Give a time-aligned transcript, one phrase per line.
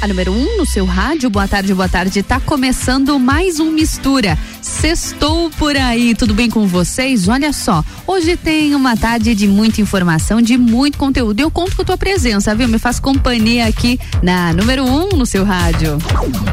[0.00, 1.28] A número 1 um no seu rádio.
[1.28, 2.22] Boa tarde, boa tarde.
[2.22, 4.38] Tá começando mais um Mistura.
[4.62, 7.28] Sextou por aí, tudo bem com vocês?
[7.28, 11.40] Olha só, hoje tem uma tarde de muita informação, de muito conteúdo.
[11.40, 12.66] Eu conto com a tua presença, viu?
[12.66, 15.98] Me faz companhia aqui na número 1 um no seu rádio.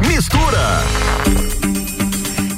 [0.05, 1.46] Mistura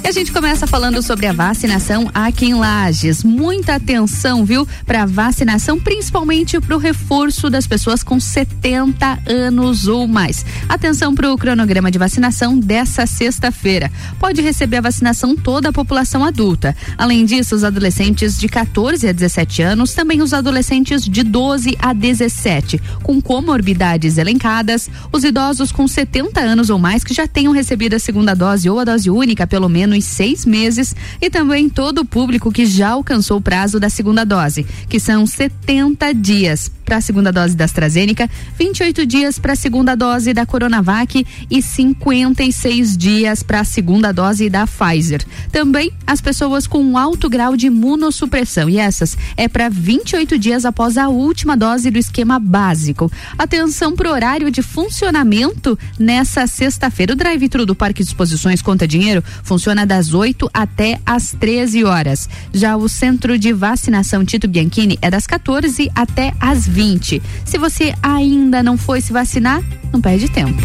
[0.08, 3.24] a gente começa falando sobre a vacinação aqui em Lages.
[3.24, 10.08] Muita atenção, viu, para vacinação, principalmente para o reforço das pessoas com 70 anos ou
[10.08, 10.46] mais.
[10.68, 13.92] Atenção para o cronograma de vacinação dessa sexta-feira.
[14.20, 16.76] Pode receber a vacinação toda a população adulta.
[16.98, 21.94] Além disso, os adolescentes de 14 a 17 anos, também os adolescentes de 12 a
[21.94, 27.96] 17, com comorbidades elencadas, os idosos com 70 anos ou mais que já tenham recebido
[27.96, 32.06] a segunda dose ou a dose única, pelo menos seis meses e também todo o
[32.06, 37.02] público que já alcançou o prazo da segunda dose, que são 70 dias para a
[37.02, 43.44] segunda dose da AstraZeneca, 28 dias para a segunda dose da Coronavac e 56 dias
[43.44, 45.24] para a segunda dose da Pfizer.
[45.52, 50.98] Também as pessoas com alto grau de imunossupressão e essas é para 28 dias após
[50.98, 53.12] a última dose do esquema básico.
[53.38, 57.14] Atenção para o horário de funcionamento nessa sexta-feira.
[57.14, 62.30] O drive-thru do Parque de Exposições Conta Dinheiro funciona das 8 até às 13 horas.
[62.54, 66.34] Já o centro de vacinação Tito Bianchini é das 14 até
[66.68, 67.22] 20 20.
[67.46, 70.62] Se você ainda não foi se vacinar, não perde tempo.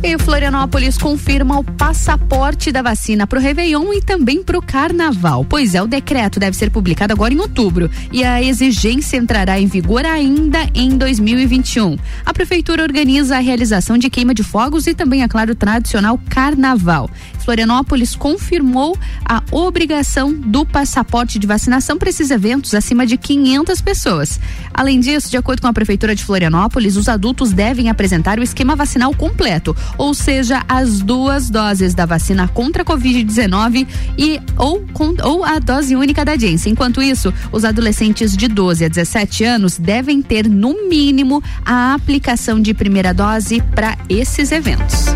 [0.00, 5.44] E Florianópolis confirma o passaporte da vacina para o Réveillon e também para o Carnaval.
[5.44, 9.66] Pois é, o decreto deve ser publicado agora em outubro e a exigência entrará em
[9.66, 11.96] vigor ainda em 2021.
[12.24, 16.18] A prefeitura organiza a realização de queima de fogos e também, é claro, o tradicional
[16.28, 17.10] Carnaval.
[17.48, 24.38] Florianópolis confirmou a obrigação do passaporte de vacinação para esses eventos acima de 500 pessoas.
[24.74, 28.76] Além disso, de acordo com a prefeitura de Florianópolis, os adultos devem apresentar o esquema
[28.76, 33.86] vacinal completo, ou seja, as duas doses da vacina contra a Covid-19
[34.18, 36.72] e ou, com, ou a dose única da Janssen.
[36.72, 42.60] Enquanto isso, os adolescentes de 12 a 17 anos devem ter no mínimo a aplicação
[42.60, 45.06] de primeira dose para esses eventos.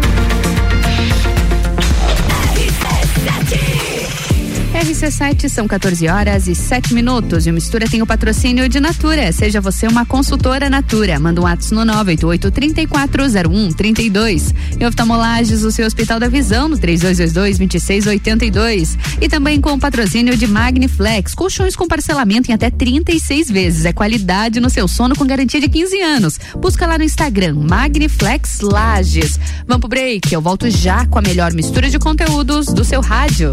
[4.82, 7.46] RC7 são 14 horas e 7 minutos.
[7.46, 9.30] E o Mistura tem o patrocínio de Natura.
[9.30, 11.20] Seja você uma consultora Natura.
[11.20, 14.52] Manda um WhatsApp no 988-3401-32.
[14.80, 18.98] E oftalmolages, o seu Hospital da Visão, no 3222-2682.
[19.20, 21.32] E também com o patrocínio de Magniflex.
[21.32, 23.84] Colchões com parcelamento em até 36 vezes.
[23.84, 26.40] É qualidade no seu sono com garantia de 15 anos.
[26.56, 29.38] Busca lá no Instagram, Magniflex Lages.
[29.64, 30.34] Vamos pro break.
[30.34, 33.52] Eu volto já com a melhor mistura de conteúdos do seu rádio.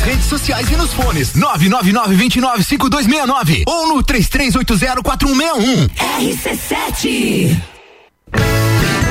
[0.00, 5.88] nas redes sociais e nos fones 999-295269 ou no 33804161.
[6.18, 7.56] RC7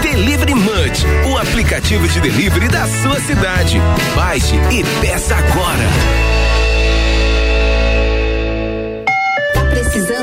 [0.01, 3.79] Delivery Munch, o aplicativo de delivery da sua cidade.
[4.15, 6.38] Baixe e peça agora.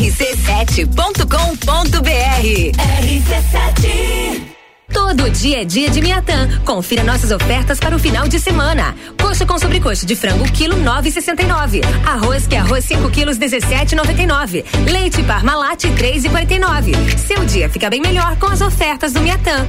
[0.00, 1.20] rc7.com.br.
[3.04, 4.50] RC7
[4.90, 6.48] Todo dia é dia de Miatã.
[6.64, 8.96] Confira nossas ofertas para o final de semana.
[9.20, 11.82] Coxa com sobrecoxa de frango, quilo 9,69.
[12.06, 14.64] Arroz que é arroz 5 quilos, 17,99.
[14.90, 17.18] Leite Parmalat, 3,49.
[17.18, 19.68] Seu dia fica bem melhor com as ofertas do Miatã.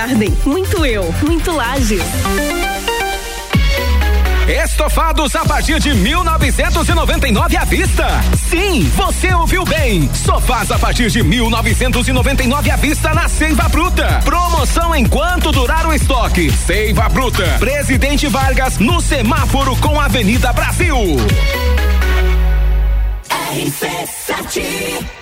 [0.01, 0.35] Garden.
[0.47, 2.01] Muito eu, muito Lages.
[4.47, 8.07] Estofados a partir de 1999 à vista.
[8.49, 10.09] Sim, você ouviu bem.
[10.11, 14.21] Sofás a partir de 1999 à vista na Seiva Bruta.
[14.25, 16.49] Promoção enquanto durar o estoque.
[16.49, 17.45] Seiva Bruta.
[17.59, 20.97] Presidente Vargas no semáforo com Avenida Brasil.
[23.53, 25.20] RC7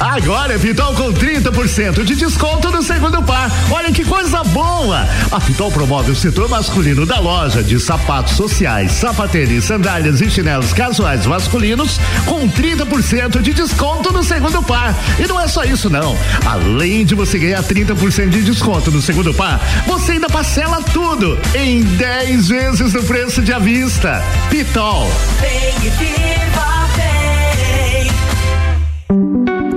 [0.00, 3.50] Agora é Pitol com 30% de desconto no segundo par.
[3.70, 5.06] Olha que coisa boa!
[5.30, 10.72] A Pitol promove o setor masculino da loja de sapatos sociais, sapatênis, sandálias e chinelos
[10.72, 14.94] casuais masculinos com 30% de desconto no segundo par.
[15.18, 16.16] E não é só isso não.
[16.46, 21.82] Além de você ganhar 30% de desconto no segundo par, você ainda parcela tudo em
[21.82, 24.24] 10 vezes no preço de avista.
[24.48, 25.12] Pitol.
[25.40, 26.79] Vem viva.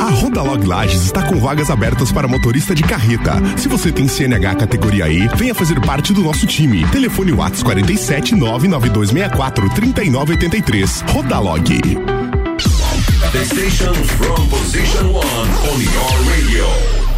[0.10, 3.34] Rodalog Lages está com vagas abertas para motorista de carreta.
[3.58, 6.86] Se você tem CNH categoria E, venha fazer parte do nosso time.
[6.88, 11.04] Telefone Whats 47 99264 3983.
[11.08, 11.64] Rodalog.
[13.32, 17.13] The station from position on your radio.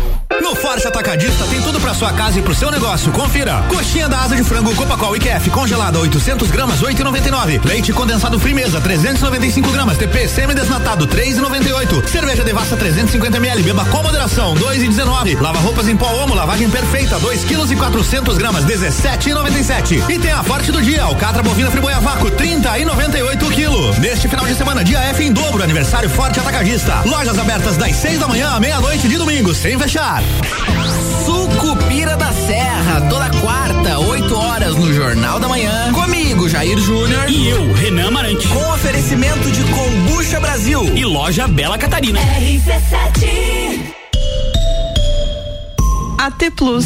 [0.76, 3.10] Forte Atacadista tem tudo para sua casa e pro seu negócio.
[3.14, 3.64] Confira.
[3.70, 7.64] Coxinha da asa de frango Copacol IQF congelada 800 gramas 8,99.
[7.64, 9.98] Leite condensado Frimeza 395 gramas.
[9.98, 12.06] TP semi-desnatado 3,98.
[12.10, 13.64] Cerveja Devassa 350 ml.
[13.64, 15.40] Beba com moderação 2,19.
[15.40, 20.10] Lava roupas em pó Omo lavagem perfeita 2 quilos e 400 gramas 17,97.
[20.10, 23.98] E tem a Forte do dia alcatra bovina friboia vácuo 30 e 98 quilo.
[24.02, 27.02] Neste final de semana dia F em dobro aniversário Forte Atacadista.
[27.06, 30.22] Lojas abertas das 6 da manhã à meia-noite de domingo sem fechar.
[31.26, 35.92] Sucupira da Serra, toda quarta, 8 horas no Jornal da Manhã.
[35.94, 37.30] Comigo, Jair Júnior.
[37.30, 38.48] E eu, Renan Marante.
[38.48, 40.84] Com oferecimento de Combucha Brasil.
[40.96, 42.20] E loja Bela Catarina.
[42.20, 43.96] RC7
[46.18, 46.86] AT Plus.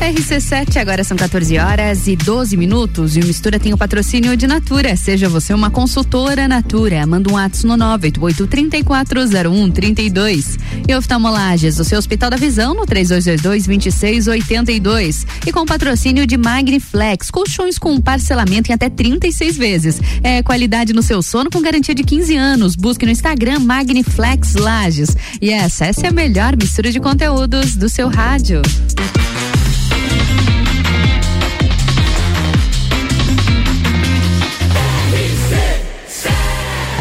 [0.00, 4.46] RC7, agora são 14 horas e 12 minutos e o Mistura tem o patrocínio de
[4.46, 4.94] Natura.
[4.94, 7.04] Seja você uma consultora Natura.
[7.06, 10.58] Manda um ato no 988-340132.
[10.86, 15.26] E oftalmolages, o seu Hospital da Visão no 3222-2682.
[15.46, 19.98] E com o patrocínio de Magniflex, colchões com parcelamento em até 36 vezes.
[20.22, 22.76] É qualidade no seu sono com garantia de 15 anos.
[22.76, 25.16] Busque no Instagram Magniflex Lages.
[25.40, 28.60] E essa, essa é a melhor mistura de conteúdos do seu rádio.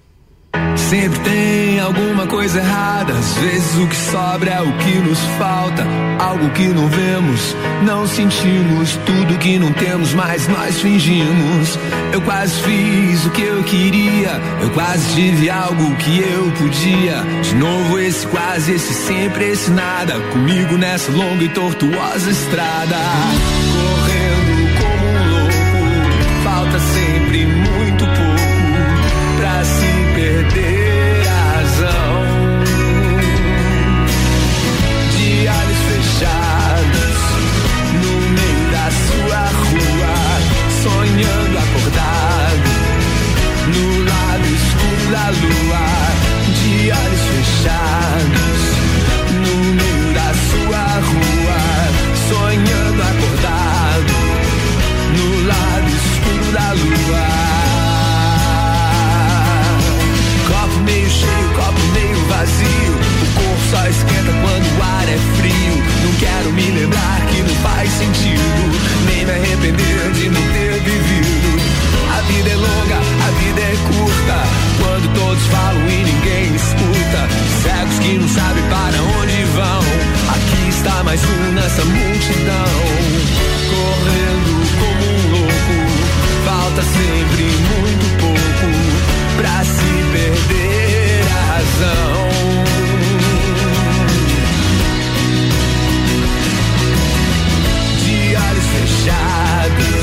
[0.77, 3.13] Sempre tem alguma coisa errada.
[3.13, 5.87] Às vezes o que sobra é o que nos falta.
[6.19, 8.99] Algo que não vemos, não sentimos.
[9.05, 11.79] Tudo que não temos, mas nós fingimos.
[12.13, 14.41] Eu quase fiz o que eu queria.
[14.63, 17.23] Eu quase tive algo que eu podia.
[17.43, 20.19] De novo, esse quase, esse sempre, esse nada.
[20.33, 22.97] Comigo nessa longa e tortuosa estrada.
[22.97, 24.38] Correndo
[66.59, 68.43] me lembrar que não faz sentido.
[69.07, 71.51] Nem me arrepender de não ter vivido.
[72.11, 74.39] A vida é longa, a vida é curta.
[74.83, 77.21] Quando todos falam e ninguém escuta.
[77.63, 79.83] Cegos que não sabem para onde vão.
[80.35, 82.75] Aqui está mais um nessa multidão.
[83.71, 85.79] Correndo como um louco.
[86.45, 87.68] Falta sempre
[99.11, 99.98] olhos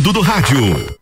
[0.00, 0.99] Dudu do Rádio.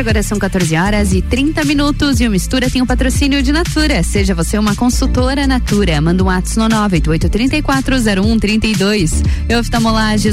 [0.00, 3.52] agora são 14 horas e 30 minutos e o Mistura tem o um patrocínio de
[3.52, 4.02] Natura.
[4.02, 9.22] Seja você uma consultora Natura, manda um ato no 988340132.
[9.50, 9.54] E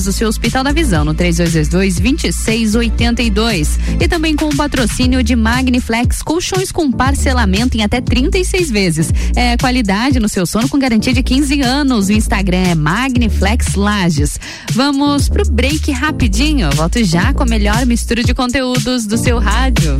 [0.07, 3.77] o seu Hospital da Visão, no 3222-2682.
[3.99, 9.11] E também com o patrocínio de Magniflex, colchões com parcelamento em até 36 vezes.
[9.35, 12.07] É qualidade no seu sono com garantia de 15 anos.
[12.07, 14.39] O Instagram é Magniflex Lages.
[14.77, 16.69] Vamos pro break rapidinho.
[16.75, 19.99] Volto já com a melhor mistura de conteúdos do seu rádio.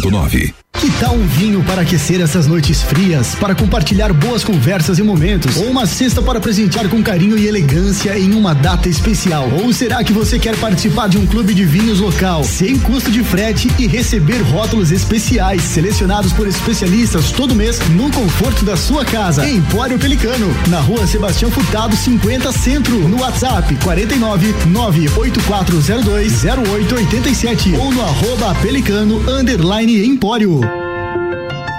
[0.00, 0.63] 89.9.
[0.84, 5.56] Que tal um vinho para aquecer essas noites frias, para compartilhar boas conversas e momentos?
[5.56, 9.48] Ou uma cesta para presentear com carinho e elegância em uma data especial?
[9.62, 13.24] Ou será que você quer participar de um clube de vinhos local, sem custo de
[13.24, 19.48] frete e receber rótulos especiais, selecionados por especialistas todo mês, no conforto da sua casa?
[19.48, 28.02] Empório Pelicano, na rua Sebastião Furtado, 50 Centro, no WhatsApp 49 98402 0887 ou no
[28.02, 29.22] arroba Pelicano
[30.04, 30.73] Empório.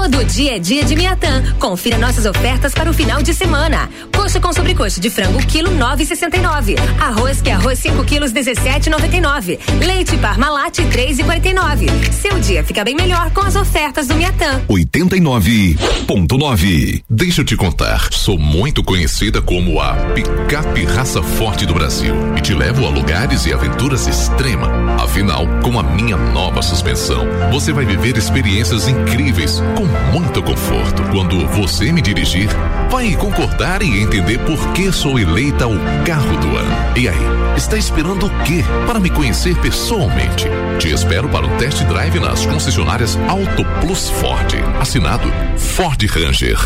[0.00, 1.44] Todo dia é dia de Miatã.
[1.58, 3.86] Confira nossas ofertas para o final de semana.
[4.16, 6.76] Coxa com sobrecoxa de frango, quilo 9,69.
[6.98, 9.58] Arroz que é arroz 5 quilos, 17,99.
[9.78, 12.12] Leite Parmalat, 3,49.
[12.12, 14.62] Seu dia fica bem melhor com as ofertas do Miatã.
[14.70, 17.02] 89.9.
[17.08, 22.40] Deixa eu te contar, sou muito conhecida como a picape raça forte do Brasil e
[22.40, 24.96] te levo a lugares e aventuras extrema.
[24.98, 31.02] Afinal, com a minha nova suspensão, você vai viver experiências incríveis com muito conforto.
[31.10, 32.48] Quando você me dirigir,
[32.90, 36.70] vai concordar e entender por que sou eleita o carro do ano.
[36.96, 37.16] E aí,
[37.56, 40.46] está esperando o quê para me conhecer pessoalmente?
[40.78, 44.54] Te espero para um test drive nas concessionárias Auto Plus Ford.
[44.80, 46.58] Assinado Ford Ranger.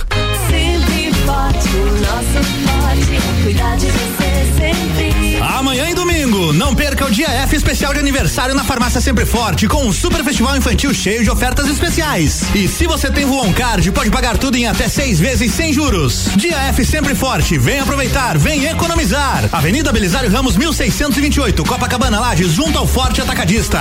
[0.49, 3.43] Sempre forte, o nosso forte.
[3.43, 5.24] Cuidar de você sempre.
[5.45, 9.69] Amanhã e domingo, não perca o dia F especial de aniversário na Farmácia Sempre Forte,
[9.69, 12.45] com um super festival infantil cheio de ofertas especiais.
[12.55, 16.29] E se você tem Voon Card, pode pagar tudo em até seis vezes sem juros.
[16.37, 19.45] Dia F Sempre Forte, vem aproveitar, vem economizar.
[19.53, 23.81] Avenida Belisário Ramos, 1628, Copacabana Lages, junto ao Forte Atacadista.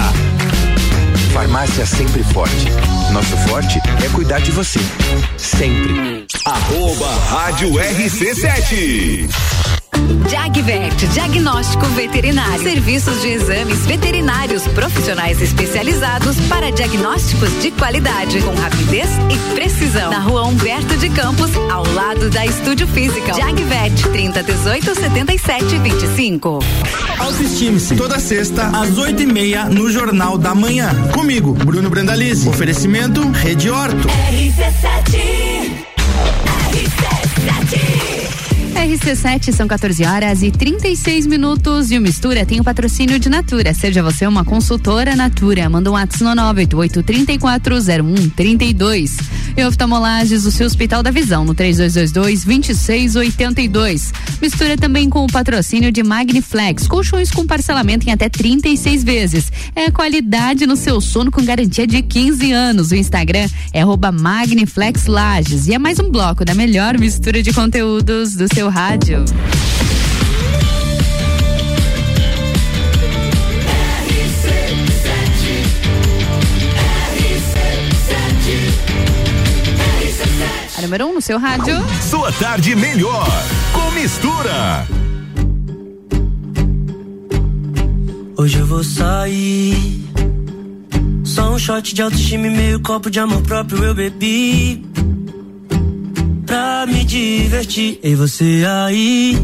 [1.32, 2.67] Farmácia Sempre Forte.
[3.12, 4.80] Nosso forte é cuidar de você.
[5.38, 6.26] Sempre.
[6.45, 9.30] Arroba Rádio RC7.
[10.29, 12.63] Jagvet, diagnóstico veterinário.
[12.63, 20.11] Serviços de exames veterinários profissionais especializados para diagnósticos de qualidade, com rapidez e precisão.
[20.11, 23.33] Na rua Humberto de Campos, ao lado da Estúdio Física.
[23.33, 26.59] Jagvet, 30 18 77 25.
[27.19, 27.95] Autoestime-se.
[27.95, 30.89] Toda sexta, às oito e meia, no Jornal da Manhã.
[31.11, 32.47] Comigo, Bruno Brandalize.
[32.47, 34.07] Oferecimento Rede Horto.
[34.07, 34.73] RC7.
[34.73, 35.52] RC7.
[38.84, 43.74] RC7 são 14 horas e 36 minutos e o Mistura tem o patrocínio de Natura.
[43.74, 45.69] Seja você uma consultora Natura.
[45.69, 49.15] Manda um WhatsApp no 988 340132.
[49.55, 54.11] E oftalmolages, o seu Hospital da Visão, no 3222-2682.
[54.41, 59.51] Mistura também com o patrocínio de Magniflex, colchões com parcelamento em até 36 vezes.
[59.75, 62.89] É qualidade no seu sono com garantia de 15 anos.
[62.91, 65.67] O Instagram é arroba Magniflex Lages.
[65.67, 69.23] E é mais um bloco da melhor mistura de conteúdos do seu rádio.
[80.93, 81.75] Número 1 um no seu rádio.
[82.08, 83.27] Sua tarde melhor
[83.73, 84.86] com mistura.
[88.38, 90.03] Hoje eu vou sair.
[91.23, 94.86] Só um shot de autoestima e meio copo de amor próprio eu bebi.
[96.45, 97.99] Pra me divertir.
[98.03, 99.36] E você aí?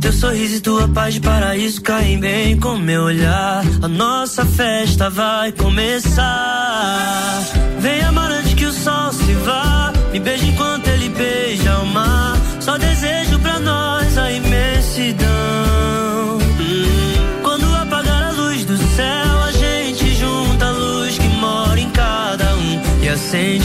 [0.00, 3.62] Teu sorriso e tua paz de paraíso caem bem com meu olhar.
[3.82, 7.42] A nossa festa vai começar.
[7.80, 8.49] Vem amar antes que o sol
[9.30, 9.92] se vá.
[10.12, 12.36] Me beija enquanto ele beija o mar.
[12.58, 15.28] Só desejo pra nós a imensidão.
[17.42, 22.54] Quando apagar a luz do céu, a gente junta a luz que mora em cada
[22.56, 23.59] um e acende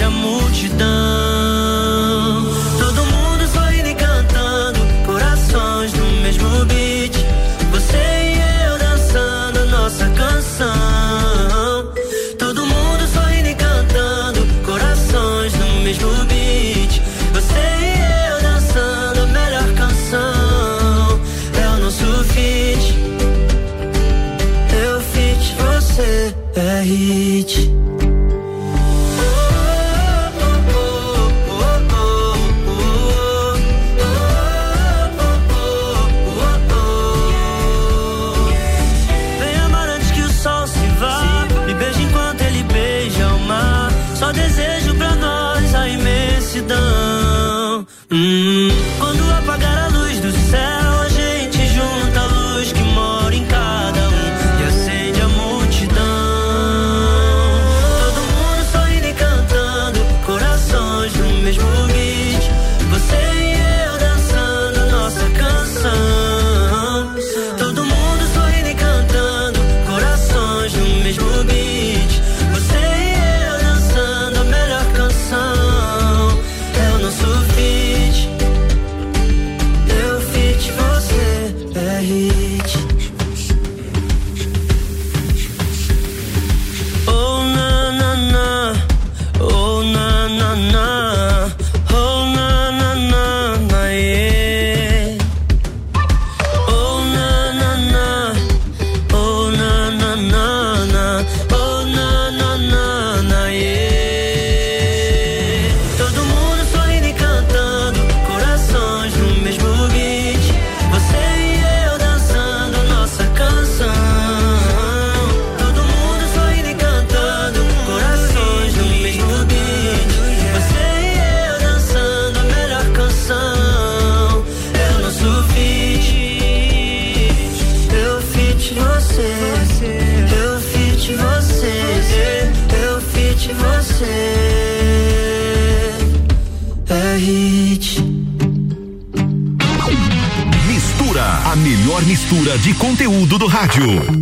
[143.76, 144.15] conteúdo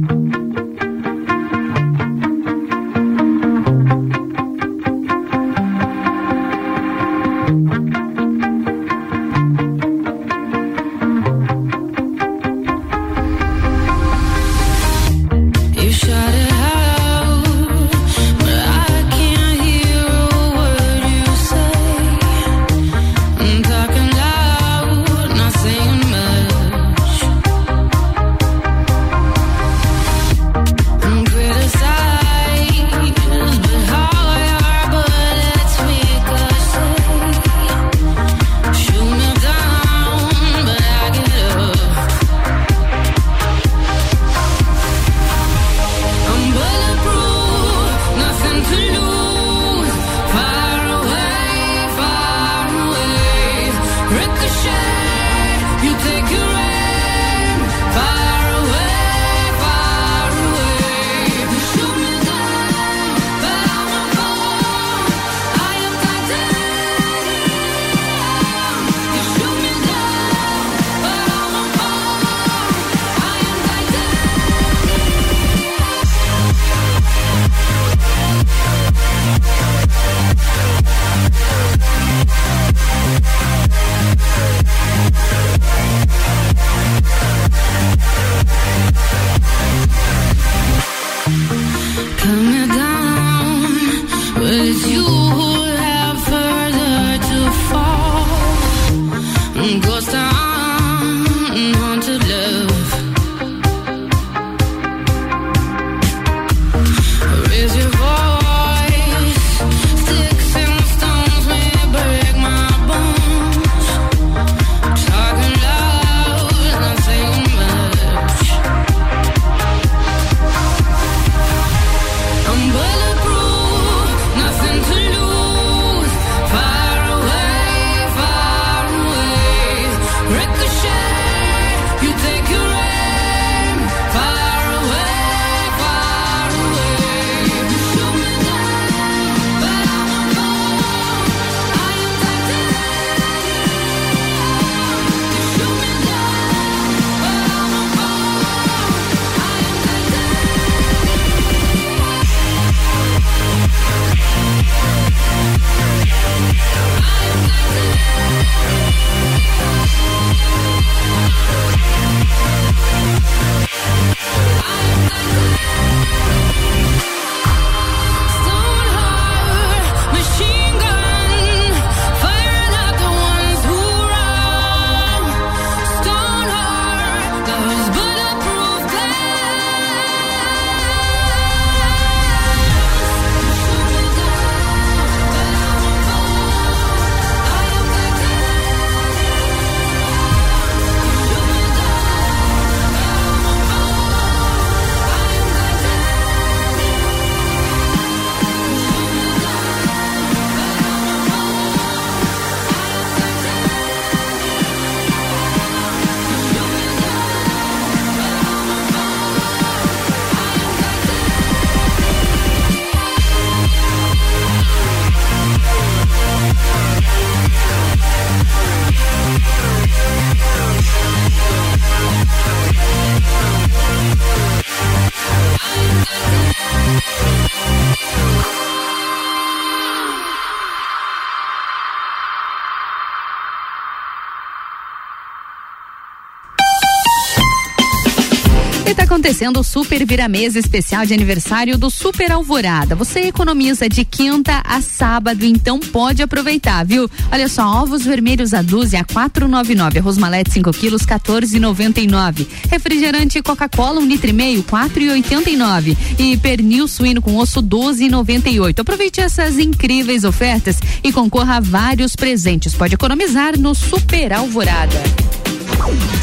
[239.34, 242.94] Acontecendo o Super Viramesa especial de aniversário do Super Alvorada.
[242.94, 247.10] Você economiza de quinta a sábado, então pode aproveitar, viu?
[247.32, 254.00] Olha só, ovos vermelhos a dúzia a 4,99, arroz malete 5 quilos 14,99, refrigerante Coca-Cola
[254.00, 258.82] um litro e meio 4,89 e pernil suíno com osso 12,98.
[258.82, 262.76] Aproveite essas incríveis ofertas e concorra a vários presentes.
[262.76, 265.02] Pode economizar no Super Alvorada.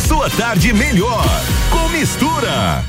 [0.07, 1.25] Sua tarde melhor
[1.71, 2.85] com mistura.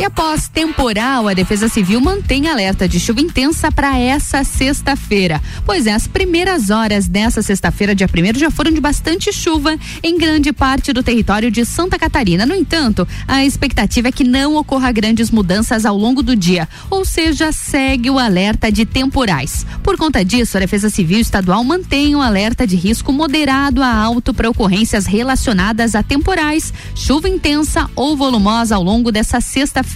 [0.00, 5.42] E após temporal, a Defesa Civil mantém alerta de chuva intensa para essa sexta-feira.
[5.66, 10.16] Pois é, as primeiras horas dessa sexta-feira, dia 1 já foram de bastante chuva em
[10.16, 12.46] grande parte do território de Santa Catarina.
[12.46, 17.04] No entanto, a expectativa é que não ocorra grandes mudanças ao longo do dia, ou
[17.04, 19.66] seja, segue o alerta de temporais.
[19.82, 24.32] Por conta disso, a Defesa Civil Estadual mantém o alerta de risco moderado a alto
[24.32, 29.89] para ocorrências relacionadas a temporais, chuva intensa ou volumosa ao longo dessa sexta-feira.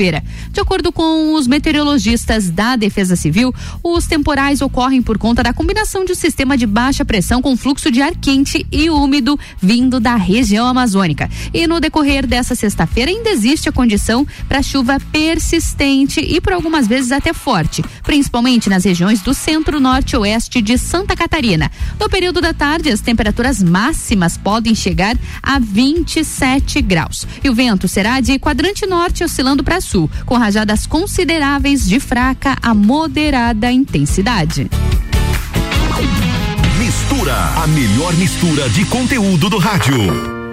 [0.50, 6.04] De acordo com os meteorologistas da Defesa Civil, os temporais ocorrem por conta da combinação
[6.04, 10.16] de um sistema de baixa pressão com fluxo de ar quente e úmido vindo da
[10.16, 11.30] região amazônica.
[11.52, 16.88] E no decorrer dessa sexta-feira ainda existe a condição para chuva persistente e por algumas
[16.88, 21.70] vezes até forte, principalmente nas regiões do centro, norte e oeste de Santa Catarina.
[22.00, 27.26] No período da tarde, as temperaturas máximas podem chegar a 27 graus.
[27.42, 32.56] E o vento será de quadrante norte oscilando para sul, com rajadas consideráveis de fraca
[32.62, 34.68] a moderada intensidade.
[36.78, 40.43] Mistura, a melhor mistura de conteúdo do rádio.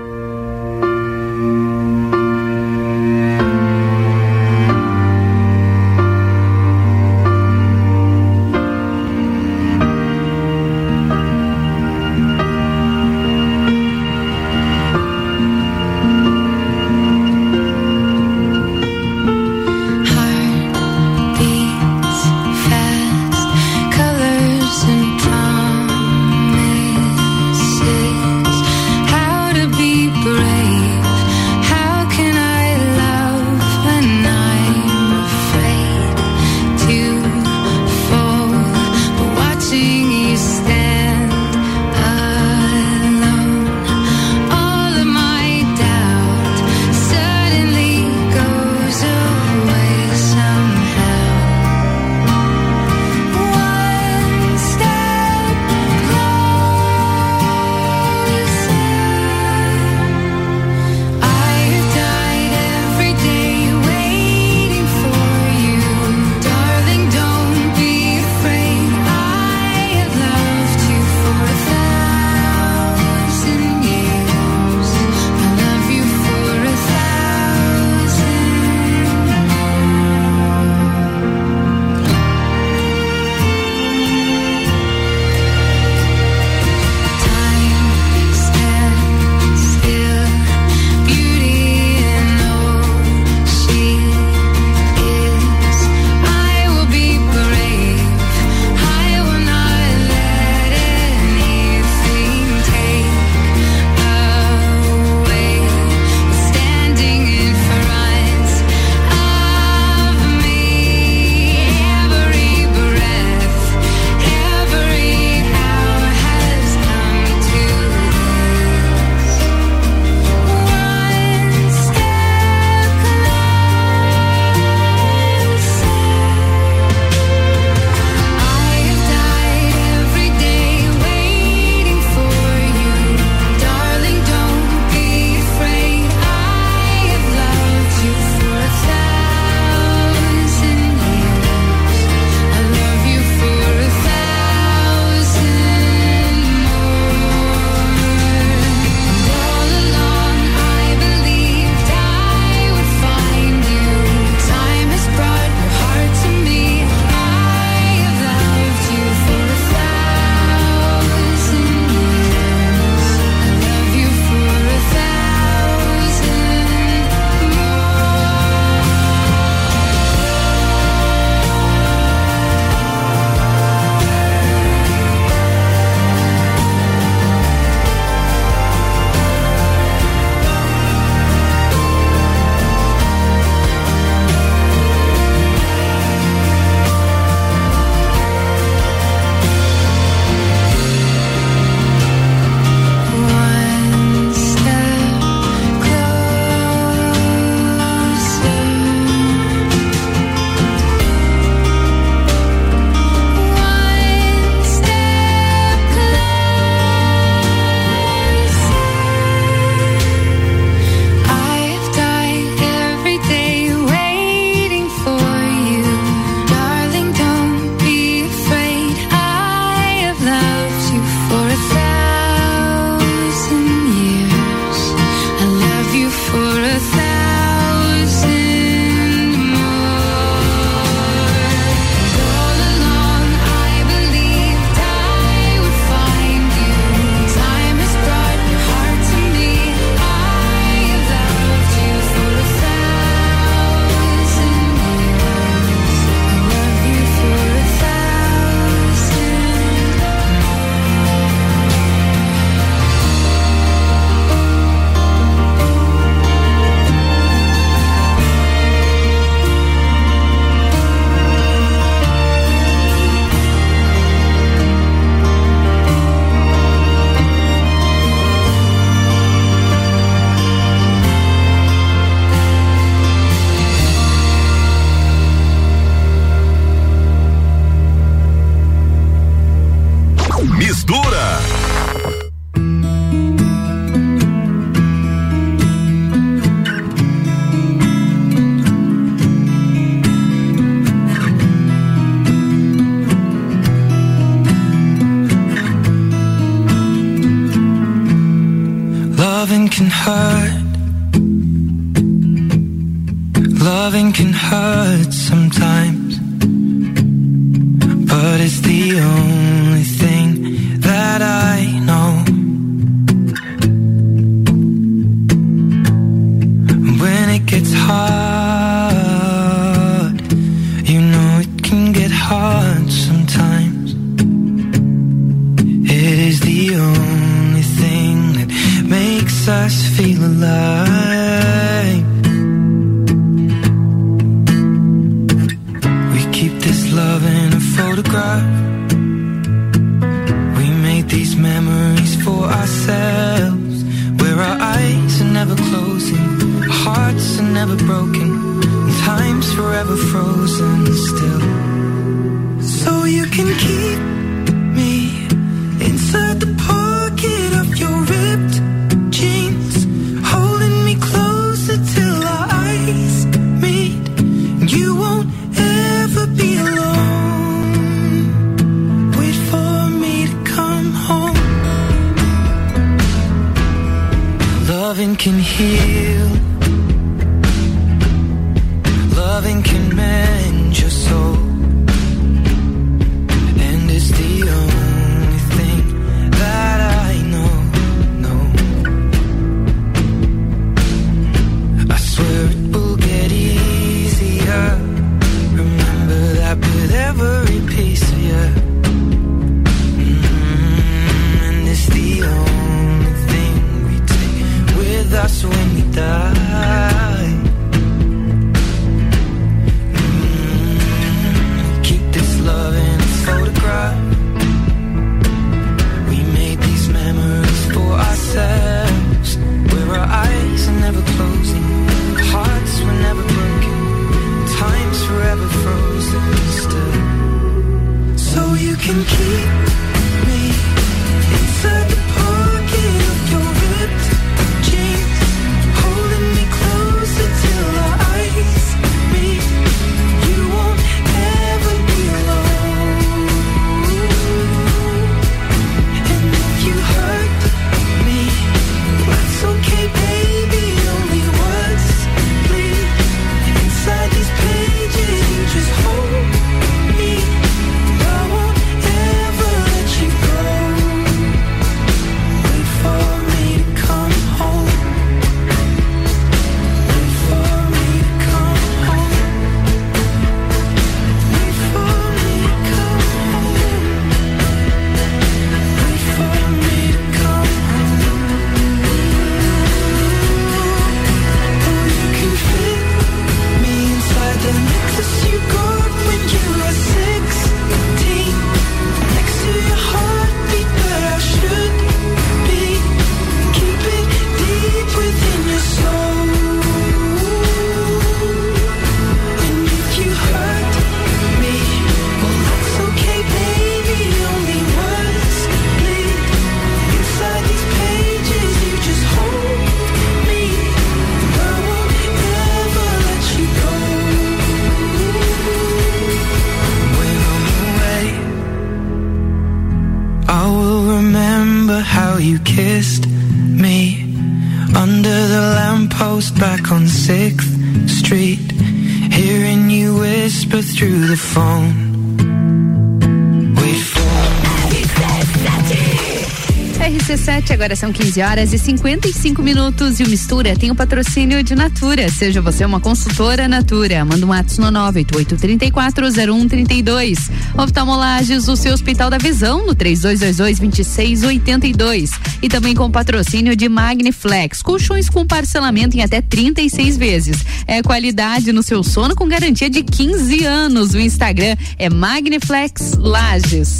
[537.81, 542.11] são 15 horas e 55 minutos e o Mistura tem o patrocínio de Natura.
[542.11, 547.31] Seja você uma consultora Natura, manda um ato no 988340132.
[547.57, 552.11] Oftalmolages, o seu Hospital da Visão no 3222-2682.
[552.39, 557.43] E também com patrocínio de Magniflex, colchões com parcelamento em até 36 vezes.
[557.65, 560.93] É qualidade no seu sono com garantia de 15 anos.
[560.93, 563.79] O Instagram é Magniflex Lages.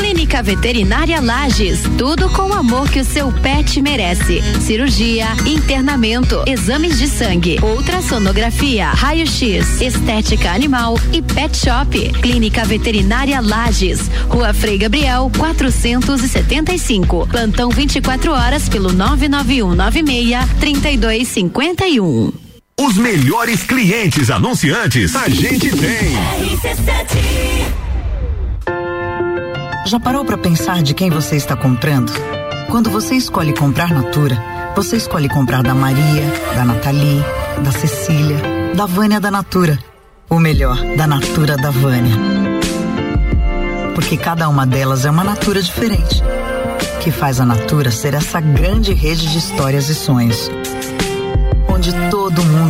[0.00, 4.40] Clínica Veterinária Lages, tudo com o amor que o seu pet merece.
[4.58, 12.12] Cirurgia, internamento, exames de sangue, ultrassonografia, raio-x, estética animal e pet shop.
[12.22, 17.26] Clínica Veterinária Lages, Rua Frei Gabriel, 475.
[17.26, 22.32] Plantão 24 horas pelo 99196 3251.
[22.80, 26.16] Os melhores clientes anunciantes a gente tem.
[29.90, 32.12] Já parou para pensar de quem você está comprando?
[32.70, 34.40] Quando você escolhe comprar Natura,
[34.76, 37.20] você escolhe comprar da Maria, da Nathalie,
[37.60, 38.36] da Cecília,
[38.72, 39.76] da Vânia da Natura.
[40.28, 42.16] Ou melhor, da Natura da Vânia.
[43.92, 46.22] Porque cada uma delas é uma Natura diferente.
[47.00, 50.48] Que faz a Natura ser essa grande rede de histórias e sonhos.
[51.68, 52.69] Onde todo mundo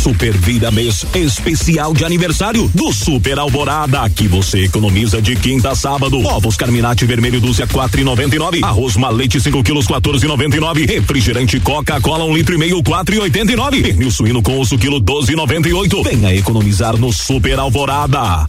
[0.00, 4.00] Super Vida Mês especial de aniversário do Super Alvorada.
[4.00, 6.24] Aqui você economiza de quinta a sábado.
[6.24, 8.60] Ovos Carminati vermelho dúzia quatro e noventa e nove.
[8.62, 10.86] Arroz malete 5 quilos 14 e noventa e nove.
[10.86, 13.82] Refrigerante Coca-Cola um litro e meio quatro e oitenta e nove.
[13.82, 16.02] Pernil suíno com osso quilo 12 e noventa e oito.
[16.02, 18.46] Venha economizar no Super Alvorada.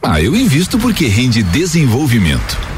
[0.00, 2.77] Ah, eu invisto porque rende desenvolvimento.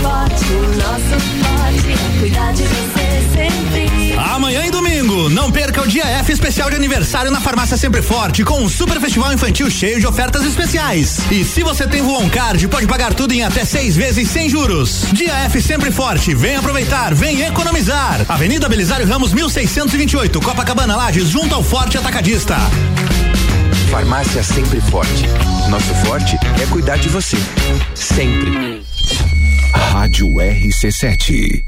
[0.00, 4.18] forte, o nosso forte é cuidar de você sempre.
[4.18, 8.44] Amanhã e domingo, não perca o dia F especial de aniversário na Farmácia Sempre Forte,
[8.44, 11.18] com um super festival infantil cheio de ofertas especiais.
[11.30, 15.04] E se você tem Voon Card, pode pagar tudo em até seis vezes sem juros.
[15.12, 18.24] Dia F Sempre Forte, vem aproveitar, vem economizar.
[18.28, 22.56] Avenida Belisário Ramos, 1628, Copacabana Lages, junto ao Forte Atacadista.
[23.90, 25.26] Farmácia Sempre Forte.
[25.68, 27.36] Nosso forte é cuidar de você.
[27.94, 28.80] Sempre.
[29.72, 31.62] Rádio RC7.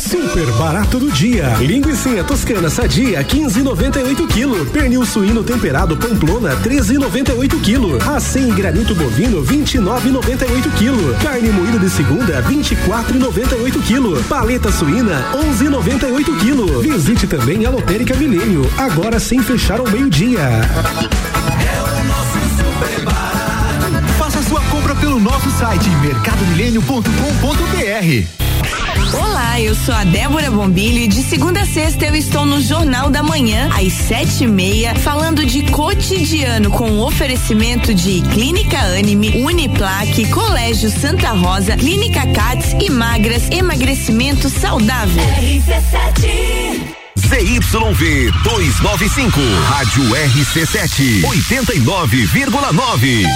[0.00, 1.56] Super barato do dia.
[1.58, 4.70] Linguiça toscana sadia 15,98 kg.
[4.70, 8.16] Pernil suíno temperado Pamplona 13,98 kg.
[8.16, 11.22] Acém granito bovino 29,98 kg.
[11.22, 14.28] Carne moída de segunda 24,98 kg.
[14.28, 16.82] Paleta suína 11,98 kg.
[16.82, 20.40] Visite também a Lotérica Milênio, agora sem fechar ao meio-dia.
[25.58, 27.12] Site mercadomilênio.com.br.
[29.12, 33.10] Olá, eu sou a Débora Bombilho e de segunda a sexta eu estou no Jornal
[33.10, 40.30] da Manhã, às sete e meia, falando de cotidiano com oferecimento de Clínica Anime, Uniplaque,
[40.30, 45.24] Colégio Santa Rosa, Clínica Cats e Magras, emagrecimento saudável.
[47.18, 53.26] ZYV 295, Rádio RC7, 89,9.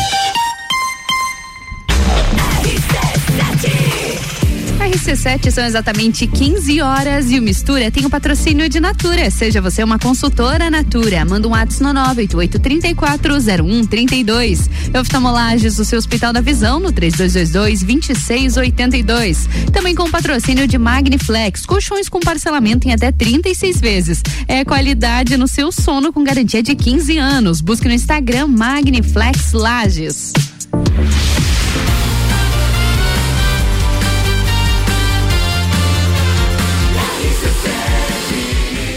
[5.02, 9.30] RC7 são exatamente 15 horas e o Mistura tem o patrocínio de Natura.
[9.30, 11.24] Seja você uma consultora Natura.
[11.24, 14.68] Manda um WhatsApp no 988340132.
[15.00, 19.48] Oftalmolages, o seu Hospital da Visão no 3222-2682.
[19.72, 21.66] Também com o patrocínio de Magniflex.
[21.66, 24.22] Colchões com parcelamento em até 36 vezes.
[24.46, 27.60] É qualidade no seu sono com garantia de 15 anos.
[27.60, 30.32] Busque no Instagram Magniflex Lages.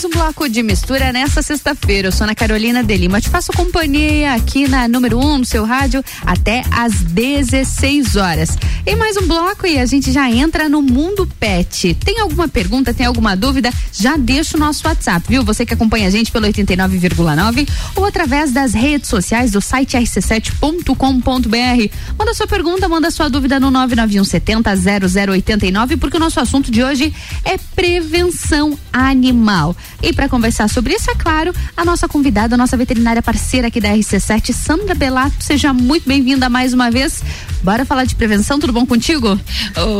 [0.00, 2.08] Mais um bloco de mistura nessa sexta-feira.
[2.08, 3.20] Eu sou Ana Carolina de Lima.
[3.20, 8.56] Te faço companhia aqui na número 1 um, no seu rádio até às 16 horas.
[8.86, 11.94] E mais um bloco e a gente já entra no mundo pet.
[12.02, 13.70] Tem alguma pergunta, tem alguma dúvida?
[13.92, 15.44] Já deixa o nosso WhatsApp, viu?
[15.44, 21.94] Você que acompanha a gente pelo 89,9 ou através das redes sociais do site rc7.com.br.
[22.18, 26.82] Manda sua pergunta, manda sua dúvida no 991 70 0089, porque o nosso assunto de
[26.82, 27.12] hoje
[27.44, 29.76] é prevenção animal.
[30.02, 33.80] E para conversar sobre isso, é claro, a nossa convidada, a nossa veterinária parceira aqui
[33.80, 37.22] da RC7, Sandra Belato, seja muito bem-vinda mais uma vez.
[37.62, 39.38] Bora falar de prevenção, tudo bom contigo?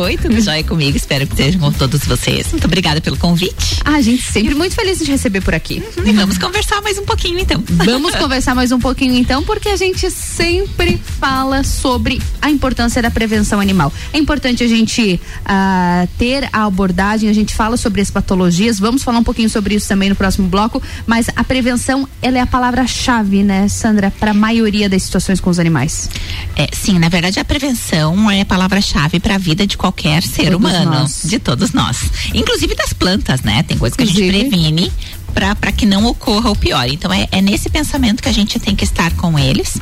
[0.02, 2.46] Oi, tudo jóia comigo, espero que estejam com todos vocês.
[2.50, 3.80] Muito obrigada pelo convite.
[3.84, 5.82] A gente sempre muito feliz de receber por aqui.
[5.96, 7.62] Uhum, e vamos conversar mais um pouquinho então.
[7.90, 13.10] Vamos conversar mais um pouquinho então, porque a gente sempre fala sobre a importância da
[13.10, 13.92] prevenção animal.
[14.12, 19.02] É importante a gente ah, ter a abordagem, a gente fala sobre as patologias, vamos
[19.02, 22.46] falar um pouquinho sobre isso também no próximo bloco, mas a prevenção, ela é a
[22.46, 26.08] palavra-chave, né, Sandra, para a maioria das situações com os animais.
[26.56, 30.50] É, sim, na verdade a prevenção é a palavra-chave para a vida de qualquer ser
[30.50, 31.22] Todos humano, nós.
[31.24, 33.62] de todos nós, inclusive das plantas, né?
[33.62, 34.92] Tem coisas que a gente previne
[35.32, 36.88] para que não ocorra o pior.
[36.88, 39.78] Então é, é nesse pensamento que a gente tem que estar com eles,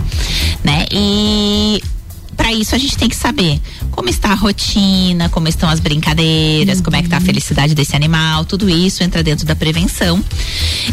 [0.63, 0.87] né?
[0.93, 1.83] E
[2.39, 3.61] para isso a gente tem que saber
[3.91, 7.97] como está a rotina, como estão as brincadeiras, como é que tá a felicidade desse
[7.97, 10.25] animal, tudo isso entra dentro da prevenção.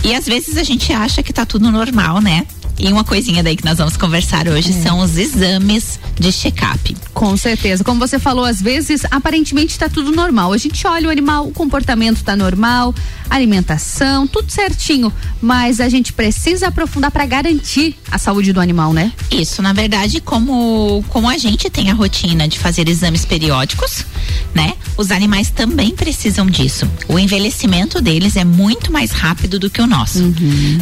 [0.03, 2.45] E às vezes a gente acha que tá tudo normal, né?
[2.78, 6.95] E uma coisinha daí que nós vamos conversar hoje são os exames de check-up.
[7.13, 7.84] Com certeza.
[7.84, 10.51] Como você falou, às vezes, aparentemente está tudo normal.
[10.51, 12.93] A gente olha o animal, o comportamento está normal,
[13.30, 15.11] alimentação, tudo certinho.
[15.41, 19.13] Mas a gente precisa aprofundar para garantir a saúde do animal, né?
[19.32, 24.05] Isso, na verdade, como, como a gente tem a rotina de fazer exames periódicos,
[24.53, 24.73] né?
[24.97, 26.89] Os animais também precisam disso.
[27.07, 30.23] O envelhecimento deles é muito mais rápido do que o nosso,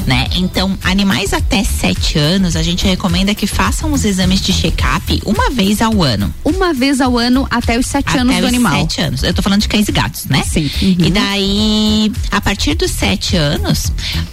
[0.05, 0.27] né?
[0.35, 5.49] Então, animais até 7 anos, a gente recomenda que façam os exames de check-up uma
[5.49, 6.33] vez ao ano.
[6.41, 8.73] Uma vez ao ano até os 7 anos Até do os animal.
[8.87, 9.21] sete anos.
[9.21, 10.43] Eu tô falando de cães e gatos, né?
[10.49, 10.71] Sim.
[10.81, 13.91] E daí, a partir dos sete anos,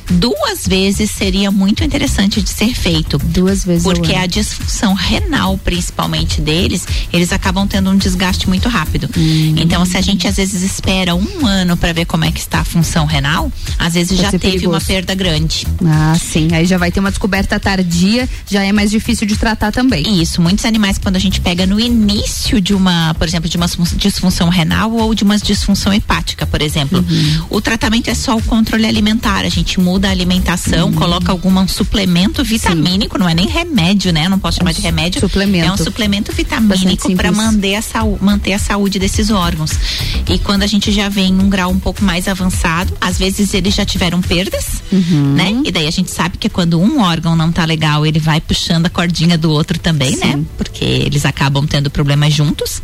[0.09, 3.19] duas vezes seria muito interessante de ser feito.
[3.19, 9.09] Duas vezes Porque a disfunção renal, principalmente deles, eles acabam tendo um desgaste muito rápido.
[9.17, 9.55] Hum.
[9.57, 12.61] Então, se a gente às vezes espera um ano para ver como é que está
[12.61, 14.87] a função renal, às vezes Pode já teve uma perigoso.
[14.87, 15.67] perda grande.
[15.85, 16.49] Ah, sim.
[16.53, 20.21] Aí já vai ter uma descoberta tardia, já é mais difícil de tratar também.
[20.21, 23.67] Isso, muitos animais quando a gente pega no início de uma, por exemplo, de uma
[23.67, 27.45] disfun- disfunção renal ou de uma disfunção hepática, por exemplo, Uhum.
[27.51, 29.45] o tratamento é só o controle alimentar.
[29.45, 30.95] A gente muda a alimentação, Uhum.
[30.95, 34.29] coloca algum um suplemento vitamínico, não é nem remédio, né?
[34.29, 35.21] Não posso chamar de remédio.
[35.21, 35.67] suplemento.
[35.67, 39.71] É um suplemento vitamínico para manter a, sau- manter a saúde desses órgãos.
[40.29, 43.75] E quando a gente já vem num grau um pouco mais avançado, às vezes eles
[43.75, 45.35] já tiveram perdas, Uhum.
[45.35, 45.63] né?
[45.65, 48.87] E daí a gente sabe que quando um órgão não tá legal, ele vai puxando
[48.87, 50.43] a cordinha do outro também, né?
[50.57, 52.83] Porque eles acabam tendo problemas juntos.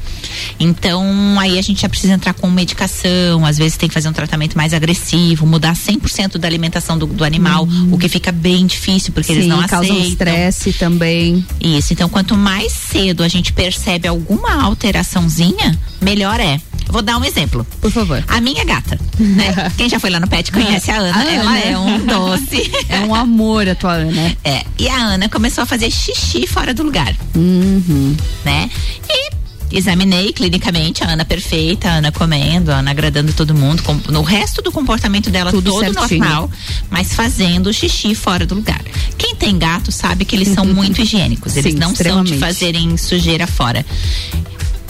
[0.59, 1.05] Então,
[1.39, 4.57] aí a gente já precisa entrar com medicação, às vezes tem que fazer um tratamento
[4.57, 9.33] mais agressivo, mudar 100% da alimentação do, do animal, o que fica bem difícil porque
[9.33, 10.09] eles Sim, não causa aceitam.
[10.09, 11.45] estresse também.
[11.61, 16.61] Isso, então quanto mais cedo a gente percebe alguma alteraçãozinha, melhor é.
[16.89, 17.67] Vou dar um exemplo.
[17.81, 18.23] Por favor.
[18.29, 19.71] A minha gata, né?
[19.77, 21.17] Quem já foi lá no pet conhece a Ana.
[21.19, 21.59] A Ela Ana.
[21.61, 22.71] é um doce.
[22.89, 24.37] É um amor a tua Ana.
[24.45, 24.65] É.
[24.79, 27.15] E a Ana começou a fazer xixi fora do lugar.
[27.35, 28.17] Uhum.
[28.45, 28.71] Né?
[29.11, 29.31] E
[29.73, 33.83] examinei clinicamente a Ana perfeita, a Ana comendo, a Ana agradando todo mundo.
[33.83, 36.21] Com, no resto do comportamento dela, Tudo todo certinho.
[36.21, 36.51] normal,
[36.89, 38.81] mas fazendo xixi fora do lugar.
[39.19, 41.57] Quem tem gato sabe que eles são muito higiênicos.
[41.57, 43.85] Eles Sim, não são de fazerem sujeira fora.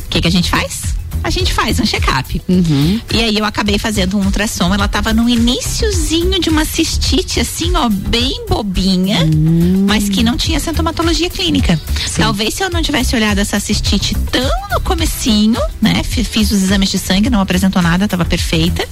[0.04, 0.94] O que, que a gente faz?
[1.22, 2.40] A gente faz um check-up.
[2.48, 3.00] Uhum.
[3.12, 4.72] E aí eu acabei fazendo um ultrassom.
[4.72, 9.86] Ela tava no iniciozinho de uma cistite, assim, ó, bem bobinha, Hum.
[9.88, 11.80] mas que não tinha sintomatologia clínica.
[12.16, 16.02] Talvez se eu não tivesse olhado essa cistite tão no comecinho, né?
[16.04, 18.86] fi- Fiz os exames de sangue, não apresentou nada, tava perfeita.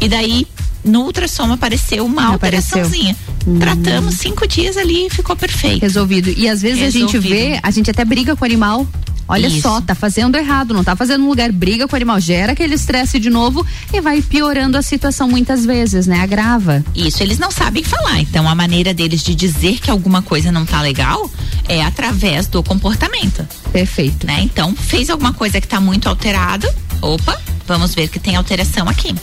[0.00, 0.46] E daí
[0.84, 2.78] no ultrassom apareceu uma Apareceu.
[2.78, 3.16] alteraçãozinha.
[3.58, 5.82] Tratamos cinco dias ali e ficou perfeito.
[5.82, 6.30] Resolvido.
[6.36, 7.28] E às vezes a gente Resolvido.
[7.30, 8.86] vê, a gente até briga com o animal.
[9.28, 9.62] Olha Isso.
[9.62, 12.74] só, tá fazendo errado, não tá fazendo no lugar, briga com o animal, gera aquele
[12.74, 16.20] estresse de novo e vai piorando a situação muitas vezes, né?
[16.20, 16.84] Agrava.
[16.94, 18.20] Isso, eles não sabem falar.
[18.20, 21.28] Então, a maneira deles de dizer que alguma coisa não tá legal
[21.68, 23.46] é através do comportamento.
[23.72, 24.26] Perfeito.
[24.26, 24.40] Né?
[24.42, 26.68] Então, fez alguma coisa que tá muito alterado.
[27.00, 29.14] Opa, vamos ver que tem alteração aqui.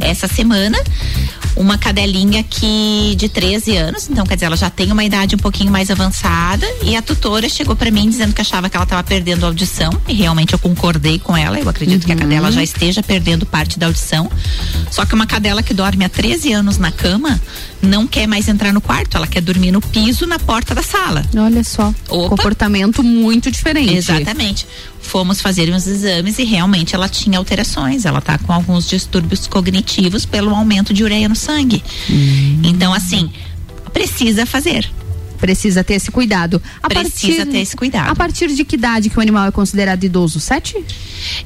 [0.00, 0.78] Essa semana,
[1.56, 5.38] uma cadelinha que de 13 anos, então quer dizer, ela já tem uma idade um
[5.38, 9.02] pouquinho mais avançada e a tutora chegou para mim dizendo que achava que ela estava
[9.02, 11.58] perdendo audição e realmente eu concordei com ela.
[11.58, 14.30] Eu acredito que a cadela já esteja perdendo parte da audição.
[14.90, 17.40] Só que uma cadela que dorme há 13 anos na cama
[17.84, 21.24] não quer mais entrar no quarto, ela quer dormir no piso na porta da sala.
[21.36, 21.94] Olha só.
[22.08, 22.30] Opa.
[22.30, 23.94] Comportamento muito diferente.
[23.94, 24.66] Exatamente.
[25.00, 28.04] Fomos fazer uns exames e realmente ela tinha alterações.
[28.04, 31.84] Ela tá com alguns distúrbios cognitivos pelo aumento de ureia no sangue.
[32.62, 33.30] Então, assim,
[33.92, 34.90] precisa fazer.
[35.44, 36.60] Precisa ter esse cuidado.
[36.82, 38.08] A Precisa ter esse cuidado.
[38.08, 40.40] A partir de que idade que o animal é considerado idoso?
[40.40, 40.82] Sete?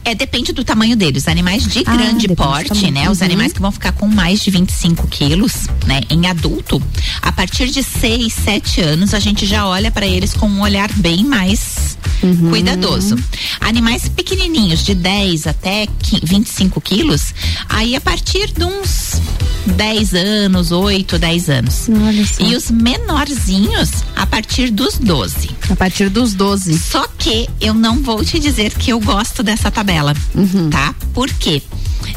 [0.04, 1.26] É, depende do tamanho deles.
[1.26, 3.10] Animais de Ah, grande porte, né?
[3.10, 3.24] Os Uhum.
[3.24, 6.02] animais que vão ficar com mais de 25 quilos, né?
[6.08, 6.80] Em adulto,
[7.20, 10.92] a partir de 6, 7 anos, a gente já olha para eles com um olhar
[10.92, 12.50] bem mais Uhum.
[12.50, 13.16] cuidadoso.
[13.60, 17.34] Animais pequenininhos, de 10 até qui- 25 quilos,
[17.68, 19.20] aí a partir de uns
[19.66, 21.88] 10 anos, 8, 10 anos.
[22.40, 25.50] E os menorzinhos, a partir dos 12.
[25.70, 26.78] A partir dos 12.
[26.78, 30.70] Só que eu não vou te dizer que eu gosto dessa tabela, Uhum.
[30.70, 30.94] tá?
[31.14, 31.62] Por quê?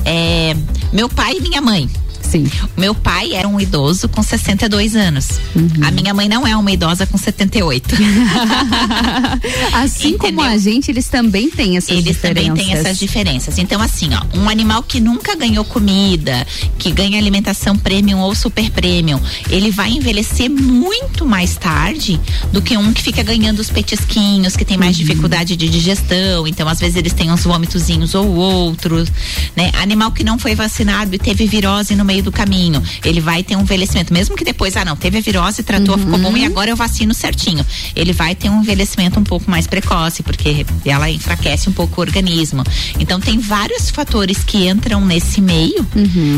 [0.05, 0.55] É,
[0.93, 1.89] meu pai e minha mãe.
[2.31, 2.49] Sim.
[2.77, 5.27] Meu pai era um idoso com 62 anos.
[5.55, 5.67] Uhum.
[5.83, 7.95] A minha mãe não é uma idosa com 78.
[9.73, 12.47] Assim como a gente, eles também têm essas Eles diferenças.
[12.47, 13.57] também têm essas diferenças.
[13.57, 16.45] Então, assim, ó, um animal que nunca ganhou comida,
[16.77, 19.19] que ganha alimentação premium ou super premium,
[19.49, 22.19] ele vai envelhecer muito mais tarde
[22.51, 25.05] do que um que fica ganhando os petisquinhos, que tem mais Uhum.
[25.05, 26.45] dificuldade de digestão.
[26.47, 29.09] Então, às vezes, eles têm uns vômitozinhos ou outros,
[29.55, 29.71] né?
[29.81, 33.55] Animal que não foi vacinado e teve virose no meio do caminho, ele vai ter
[33.55, 36.69] um envelhecimento, mesmo que depois, ah, não, teve a virose, tratou, ficou bom e agora
[36.69, 37.65] eu vacino certinho.
[37.95, 42.03] Ele vai ter um envelhecimento um pouco mais precoce, porque ela enfraquece um pouco o
[42.03, 42.63] organismo.
[42.99, 45.85] Então tem vários fatores que entram nesse meio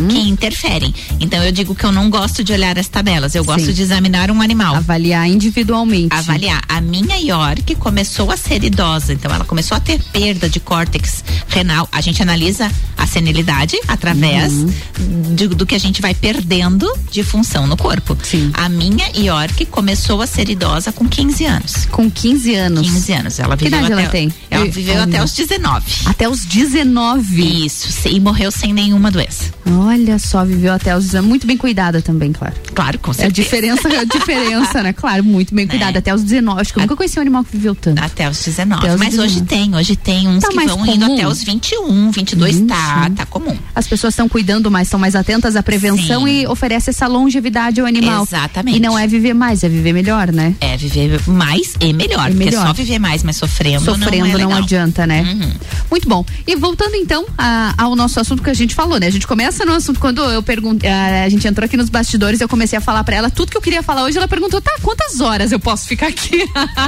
[0.10, 0.94] que interferem.
[1.20, 3.74] Então eu digo que eu não gosto de olhar as tabelas, eu gosto Sim.
[3.74, 4.76] de examinar um animal.
[4.76, 6.14] Avaliar individualmente.
[6.14, 6.62] Avaliar.
[6.68, 11.24] A minha York começou a ser idosa, então ela começou a ter perda de córtex
[11.48, 11.88] renal.
[11.92, 15.36] A gente analisa a senilidade através Uhum.
[15.36, 18.18] de- do que a gente vai perdendo de função no corpo.
[18.54, 21.86] A minha York começou a ser idosa com 15 anos.
[21.86, 22.82] Com 15 anos.
[22.90, 23.40] 15 anos.
[23.40, 24.34] Ela Que viveu até, ela tem?
[24.50, 25.04] Ela viveu Olha.
[25.04, 25.86] até os 19.
[26.06, 27.66] Até os 19.
[27.66, 29.52] Isso, e morreu sem nenhuma doença.
[29.66, 31.28] Olha só, viveu até os 19.
[31.28, 32.54] Muito bem cuidada também, claro.
[32.74, 33.34] Claro, com É a certeza.
[33.34, 34.94] diferença, é a diferença, né?
[34.94, 36.00] Claro, muito bem cuidada.
[36.00, 36.62] Até os 19.
[36.62, 38.02] Acho que eu nunca conheci um animal que viveu tanto.
[38.04, 38.82] Até os 19.
[38.84, 39.46] Até os Mas hoje 19.
[39.48, 41.14] tem, hoje tem uns Tá que vão indo comum?
[41.16, 43.58] até os 21, 22, tá, tá comum.
[43.76, 46.42] As pessoas estão cuidando mais, estão mais atentas prevenção Sim.
[46.42, 48.24] e oferece essa longevidade ao animal.
[48.24, 48.78] Exatamente.
[48.78, 50.56] E não é viver mais, é viver melhor, né?
[50.62, 52.68] É viver mais e melhor, porque melhor.
[52.68, 55.22] só viver mais, mas sofrendo, Sofrendo não, é não, adianta, né?
[55.24, 55.52] Uhum.
[55.90, 56.26] Muito bom.
[56.46, 59.08] E voltando então a- ao nosso assunto que a gente falou, né?
[59.08, 62.50] A gente começa no assunto quando eu perguntei, a gente entrou aqui nos bastidores, eu
[62.50, 65.22] comecei a falar pra ela tudo que eu queria falar hoje, ela perguntou: "Tá, quantas
[65.22, 66.44] horas eu posso ficar aqui?"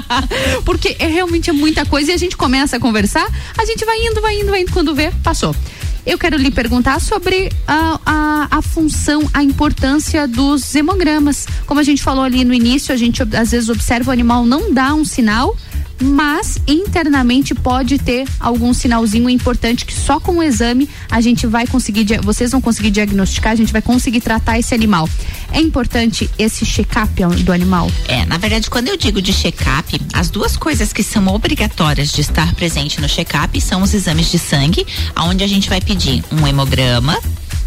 [0.65, 3.25] Porque é realmente é muita coisa e a gente começa a conversar,
[3.57, 5.55] a gente vai indo, vai indo, vai indo quando vê, passou.
[6.05, 11.47] Eu quero lhe perguntar sobre a, a, a função, a importância dos hemogramas.
[11.65, 14.71] Como a gente falou ali no início, a gente às vezes observa o animal não
[14.71, 15.57] dá um sinal,
[16.01, 21.65] mas internamente pode ter algum sinalzinho importante que só com o exame a gente vai
[21.65, 25.09] conseguir, vocês vão conseguir diagnosticar, a gente vai conseguir tratar esse animal.
[25.51, 27.89] É importante esse check-up do animal?
[28.07, 32.21] É, na verdade, quando eu digo de check-up, as duas coisas que são obrigatórias de
[32.21, 34.85] estar presente no check-up são os exames de sangue,
[35.17, 37.17] onde a gente vai pedir um hemograma,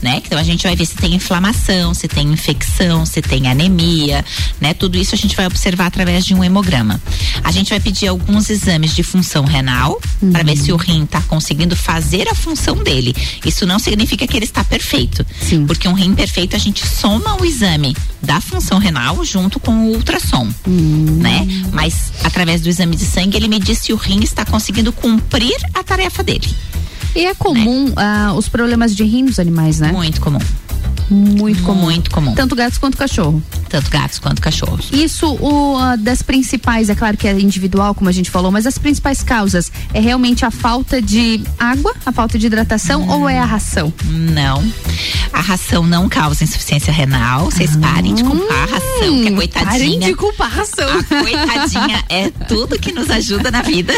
[0.03, 0.23] né?
[0.25, 4.25] Então a gente vai ver se tem inflamação, se tem infecção, se tem anemia,
[4.61, 4.75] né?
[4.75, 7.01] Tudo isso a gente vai observar através de um hemograma.
[7.43, 10.01] A gente vai pedir alguns exames de função renal
[10.33, 13.15] para ver se o rim está conseguindo fazer a função dele.
[13.45, 15.25] Isso não significa que ele está perfeito,
[15.67, 19.95] porque um rim perfeito a gente soma o exame da função renal junto com o
[19.95, 21.47] ultrassom, né?
[21.73, 25.57] Mas através do exame de sangue ele me diz se o rim está conseguindo cumprir
[25.75, 26.49] a tarefa dele.
[27.19, 29.91] E é comum ah, os problemas de rim nos animais, né?
[29.91, 30.39] Muito comum.
[31.11, 31.83] Muito comum.
[31.83, 32.35] Muito comum.
[32.35, 33.43] Tanto gatos quanto cachorro.
[33.69, 34.89] tanto gatos quanto cachorros.
[34.93, 38.67] Isso o, ah, das principais, é claro que é individual, como a gente falou, mas
[38.67, 43.11] as principais causas é realmente a falta de água, a falta de hidratação Hum.
[43.11, 43.93] ou é a ração?
[44.07, 44.65] Não.
[45.33, 47.47] A ração não causa insuficiência renal.
[47.47, 49.69] Vocês parem de culpar a ração, que a coitadinha.
[49.69, 49.71] Ah.
[49.71, 50.89] Parem de culpar a ração.
[50.99, 53.93] A coitadinha é tudo que nos ajuda na vida.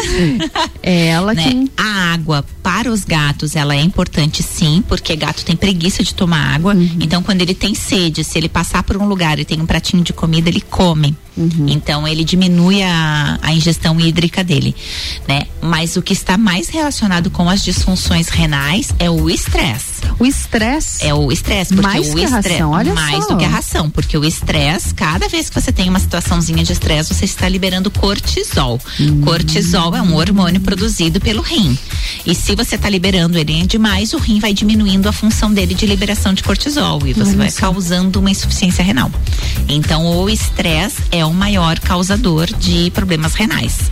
[0.83, 1.43] É ela né?
[1.43, 1.71] que.
[1.77, 6.55] A água para os gatos, ela é importante sim, porque gato tem preguiça de tomar
[6.55, 6.73] água.
[6.91, 6.99] Uhum.
[7.01, 10.03] Então, quando ele tem sede, se ele passar por um lugar e tem um pratinho
[10.03, 11.15] de comida, ele come.
[11.37, 11.67] Uhum.
[11.69, 14.75] Então, ele diminui a, a ingestão hídrica dele,
[15.27, 15.43] né?
[15.61, 20.01] Mas o que está mais relacionado com as disfunções renais é o estresse.
[20.19, 21.05] O estresse?
[21.05, 23.31] É o estresse, porque Mais o que a estresse ração, olha mais só.
[23.31, 26.73] do que a ração, porque o estresse, cada vez que você tem uma situaçãozinha de
[26.73, 28.79] estresse, você está liberando cortisol.
[28.99, 29.21] Hum.
[29.21, 31.77] Cortisol é um hormônio produzido pelo rim.
[32.25, 35.85] E se você está liberando ele demais, o rim vai diminuindo a função dele de
[35.85, 39.11] liberação de cortisol e você Olha vai causando uma insuficiência renal.
[39.67, 43.91] Então, o estresse é o maior causador de problemas renais.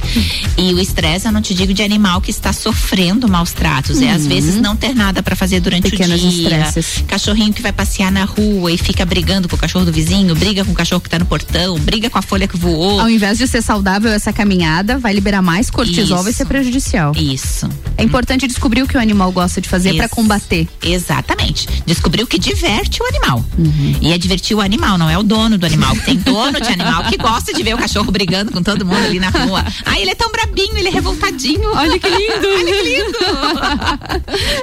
[0.57, 4.09] E o estresse, eu não te digo de animal que está sofrendo maus tratos, é
[4.11, 4.29] às Uhum.
[4.29, 6.41] vezes não ter nada para fazer durante Pequenos o dia.
[6.43, 7.03] estresses.
[7.07, 10.65] Cachorrinho que vai passear na rua e fica brigando com o cachorro do vizinho, briga
[10.65, 12.99] com o cachorro que tá no portão, briga com a folha que voou.
[12.99, 16.23] Ao invés de ser saudável essa caminhada, vai liberar mais cortisol, Isso.
[16.23, 17.13] vai ser prejudicial.
[17.15, 17.69] Isso.
[17.97, 20.67] É importante descobrir o que o animal gosta de fazer para combater.
[20.81, 21.67] Exatamente.
[21.85, 22.68] Descobrir o que diverte
[23.01, 23.45] o animal.
[23.57, 23.95] Uhum.
[24.01, 25.95] E é divertir o animal, não é o dono do animal.
[26.05, 29.20] Tem dono de animal que gosta de ver o cachorro brigando com todo mundo ali
[29.20, 29.63] na rua.
[29.86, 31.70] Ah, ele é tão brabinho, ele é revoltadinho.
[31.74, 32.47] Olha que lindo.
[32.47, 33.17] Olha que lindo.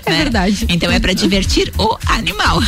[0.06, 0.66] É verdade.
[0.68, 2.60] Então é para divertir o animal.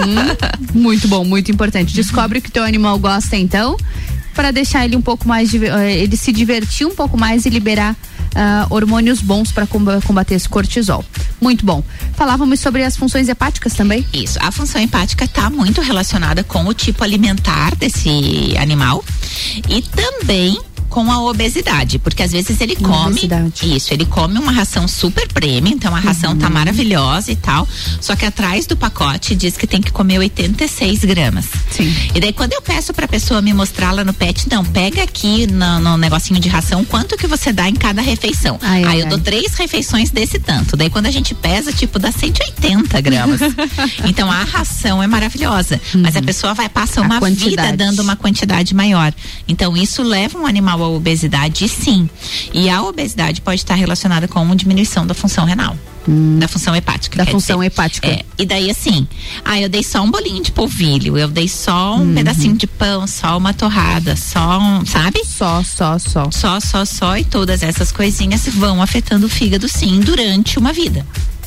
[0.74, 1.94] Muito bom, muito importante.
[1.94, 3.76] Descobre o que teu animal gosta então,
[4.34, 7.96] para deixar ele um pouco mais eh, ele se divertir um pouco mais e liberar
[8.34, 11.04] ah, hormônios bons para combater esse cortisol.
[11.40, 11.82] Muito bom.
[12.14, 14.06] Falávamos sobre as funções hepáticas também?
[14.12, 14.38] Isso.
[14.40, 19.04] A função hepática está muito relacionada com o tipo alimentar desse animal
[19.68, 20.58] e também
[20.94, 23.28] com a obesidade, porque às vezes ele come
[23.62, 27.66] isso, ele come uma ração super premium, então a ração tá maravilhosa e tal,
[28.00, 31.46] só que atrás do pacote diz que tem que comer 86 gramas.
[31.70, 31.92] Sim.
[32.14, 35.46] E daí quando eu peço pra pessoa me mostrar lá no pet, não, pega aqui
[35.46, 38.58] no, no negocinho de ração quanto que você dá em cada refeição.
[38.62, 40.76] Ai, Aí ai, eu dou três refeições desse tanto.
[40.76, 43.40] Daí quando a gente pesa, tipo, dá 180 gramas.
[44.06, 45.80] então a ração é maravilhosa.
[45.94, 47.12] Mas a pessoa vai passar Uhum.
[47.12, 49.12] A uma vida dando uma quantidade maior.
[49.46, 52.08] Então isso leva um animal obesidade, sim.
[52.52, 55.76] E a obesidade pode estar relacionada com uma diminuição da função renal.
[56.38, 57.16] Da função hepática.
[57.16, 57.66] Da função dizer.
[57.68, 58.06] hepática.
[58.08, 59.08] É, e daí assim,
[59.42, 62.14] ah, eu dei só um bolinho de polvilho, eu dei só um Uhum.
[62.14, 65.24] pedacinho de pão, só uma torrada, só um, sabe?
[65.24, 66.30] Só, só, só.
[66.30, 71.06] Só, só, só e todas essas coisinhas vão afetando o fígado sim durante uma vida.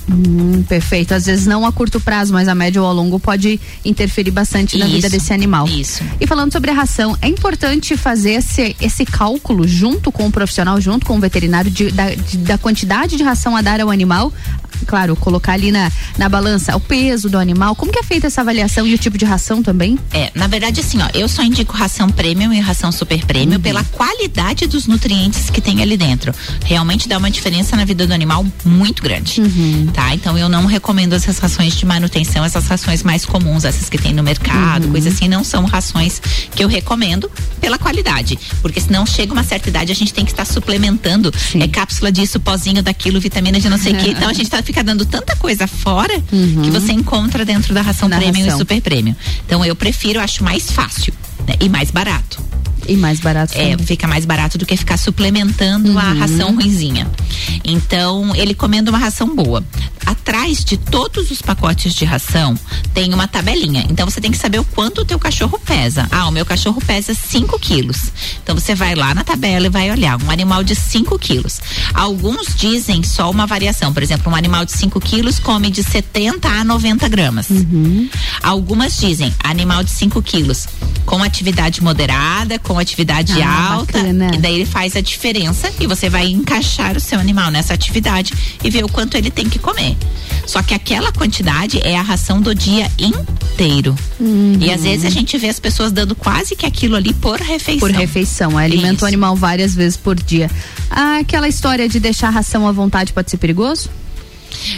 [0.10, 1.14] Hum, perfeito.
[1.14, 4.78] Às vezes não a curto prazo, mas a médio ou a longo pode interferir bastante
[4.78, 5.68] na vida Isso, desse animal.
[5.68, 6.02] Isso.
[6.20, 10.80] E falando sobre a ração, é importante fazer esse, esse cálculo junto com o profissional,
[10.80, 14.32] junto com o veterinário, de- da, de- da quantidade de ração a dar ao animal.
[14.86, 17.76] Claro, colocar ali na, na balança o peso do animal.
[17.76, 19.98] Como que é feita essa avaliação e o tipo de ração também?
[20.14, 23.26] É, na verdade, assim, ó, eu só indico ração premium e ração super Uhum.
[23.26, 26.32] premium pela qualidade dos nutrientes que tem ali dentro.
[26.64, 29.42] Realmente dá uma diferença na vida do animal muito grande.
[29.42, 29.88] Uhum.
[29.98, 30.14] Tá?
[30.14, 34.14] Então eu não recomendo essas rações de manutenção, essas rações mais comuns, essas que tem
[34.14, 34.91] no mercado, Uhum.
[34.91, 36.22] coisa assim, não são rações
[36.56, 38.38] que eu recomendo pela qualidade.
[38.61, 41.34] Porque senão chega uma certa idade, a gente tem que estar suplementando.
[41.56, 44.10] É cápsula disso, pozinho daquilo, vitamina de não sei o que.
[44.18, 48.06] Então a gente tá, fica dando tanta coisa fora que você encontra dentro da ração
[48.07, 48.11] Uhum.
[48.11, 48.56] Da premium ração.
[48.57, 49.15] e super premium.
[49.48, 51.11] Então eu prefiro, acho mais fácil
[51.48, 51.56] né?
[51.60, 52.40] e mais barato.
[52.88, 53.86] E mais barato É, também.
[53.86, 56.20] fica mais barato do que ficar suplementando a Uhum.
[56.20, 57.08] ração ruinzinha.
[57.64, 59.64] Então, ele comendo uma ração boa.
[60.06, 62.58] Atrás de todos os pacotes de ração
[62.94, 63.86] tem uma tabelinha.
[63.90, 66.08] Então você tem que saber o quanto o teu cachorro pesa.
[66.10, 67.98] Ah, o meu cachorro pesa 5 quilos.
[68.42, 70.22] Então você vai lá na tabela e vai olhar.
[70.24, 71.60] Um animal de 5 quilos.
[71.94, 73.94] Alguns dizem só uma variação.
[73.94, 77.48] Por exemplo, um animal de 5 quilos come de 70 a 90 gramas.
[78.42, 80.68] Algumas dizem animal de 5 quilos
[81.06, 83.94] com atividade moderada, com atividade Ah, alta.
[83.98, 84.32] bacana.
[84.34, 88.34] E daí ele faz a diferença e você vai encaixar o seu animal nessa atividade
[88.64, 89.95] e ver o quanto ele tem que comer.
[90.45, 93.95] Só que aquela quantidade é a ração do dia inteiro.
[94.20, 94.58] Uhum.
[94.62, 97.80] E às vezes a gente vê as pessoas dando quase que aquilo ali por refeição.
[97.88, 99.06] Por refeição, é, alimenta Isso.
[99.06, 100.49] o animal várias vezes por dia.
[100.90, 103.90] Ah, aquela história de deixar a ração à vontade pode ser perigoso?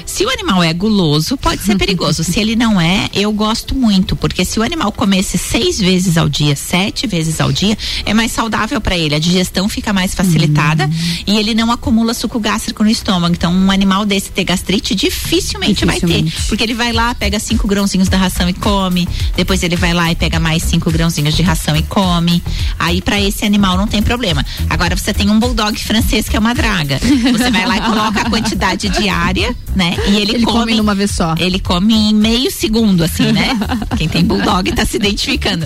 [0.06, 2.24] Se o animal é guloso, pode ser perigoso.
[2.24, 6.28] se ele não é, eu gosto muito, porque se o animal comesse seis vezes ao
[6.30, 9.16] dia, sete vezes ao dia, é mais saudável para ele.
[9.16, 10.90] A digestão fica mais facilitada
[11.26, 13.34] e ele não acumula suco gástrico no estômago.
[13.34, 16.48] Então, um animal desse ter gastrite dificilmente, vai ter, Dificilmente.
[16.48, 19.08] porque ele vai lá, pega cinco grãozinhos da ração e come.
[19.36, 22.42] Depois ele vai lá e pega mais cinco grãozinhos de ração e come.
[22.78, 24.46] Aí para esse animal não tem problema.
[24.70, 27.00] Agora você tem um bulldog francês que é uma draga.
[27.00, 29.96] Você vai lá e coloca a quantidade diária, né?
[30.08, 31.36] E ele, Ele come numa vez só.
[31.38, 33.58] Ele come em meio segundo, assim, né?
[33.98, 35.66] Quem tem bulldog tá se identificando.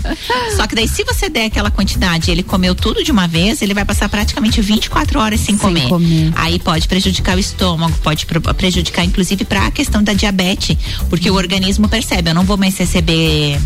[0.56, 3.62] Só que daí, se você der aquela quantidade e ele comeu tudo de uma vez,
[3.62, 5.88] ele vai passar praticamente 24 horas sem, comer.
[5.88, 6.32] comer.
[6.36, 8.26] Aí pode prejudicar o estômago, pode
[8.58, 10.78] prejudicar, inclusive, para a questão da diabetes,
[11.10, 13.60] porque o organismo percebe, eu não vou mais receber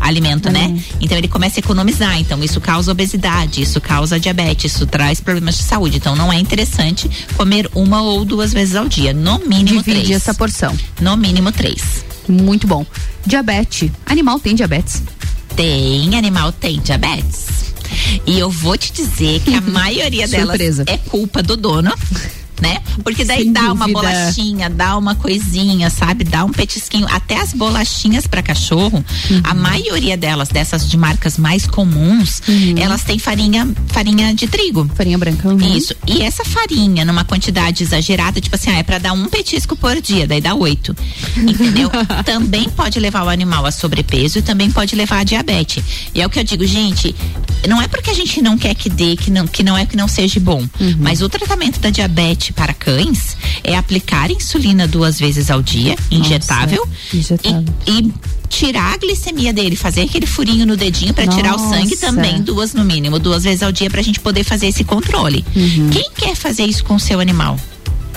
[0.00, 0.76] alimento, né?
[1.00, 5.56] Então ele começa a economizar, então isso causa obesidade, isso causa diabetes, isso traz problemas
[5.56, 5.96] de saúde.
[5.96, 10.10] Então não é interessante comer uma ou duas vezes ao dia, no mínimo Divide três.
[10.10, 10.76] essa porção.
[11.00, 12.04] No mínimo três.
[12.28, 12.84] Muito bom.
[13.24, 13.90] Diabetes.
[14.04, 15.02] Animal tem diabetes?
[15.54, 17.46] Tem, animal tem diabetes.
[18.26, 20.84] E eu vou te dizer que a maioria delas Surpresa.
[20.86, 21.92] é culpa do dono.
[22.60, 22.78] Né?
[23.04, 23.92] Porque daí Sem dá uma dúvida.
[24.00, 26.24] bolachinha, dá uma coisinha, sabe?
[26.24, 27.06] Dá um petisquinho.
[27.10, 29.04] Até as bolachinhas para cachorro,
[29.44, 29.60] a Uhum.
[29.60, 32.40] maioria delas, dessas de marcas mais comuns,
[32.78, 34.90] elas têm farinha, farinha de trigo.
[34.94, 35.46] Farinha branca.
[35.48, 35.76] uhum.
[35.76, 35.94] Isso.
[36.06, 40.00] E essa farinha, numa quantidade exagerada, tipo assim, ah, é pra dar um petisco por
[40.00, 40.96] dia, daí dá oito.
[41.36, 41.90] Entendeu?
[42.24, 45.84] também pode levar o animal a sobrepeso e também pode levar a diabetes.
[46.14, 47.14] E é o que eu digo, gente,
[47.68, 49.96] não é porque a gente não quer que dê, que não, que não é que
[49.96, 50.66] não seja bom.
[50.98, 56.86] Mas o tratamento da diabetes para cães é aplicar insulina duas vezes ao dia, injetável,
[57.12, 57.64] injetável.
[57.86, 58.12] E, e
[58.48, 62.06] tirar a glicemia dele, fazer aquele furinho no dedinho para tirar o sangue Nossa.
[62.06, 65.44] também duas no mínimo, duas vezes ao dia pra gente poder fazer esse controle.
[65.54, 65.90] Uhum.
[65.90, 67.58] Quem quer fazer isso com o seu animal?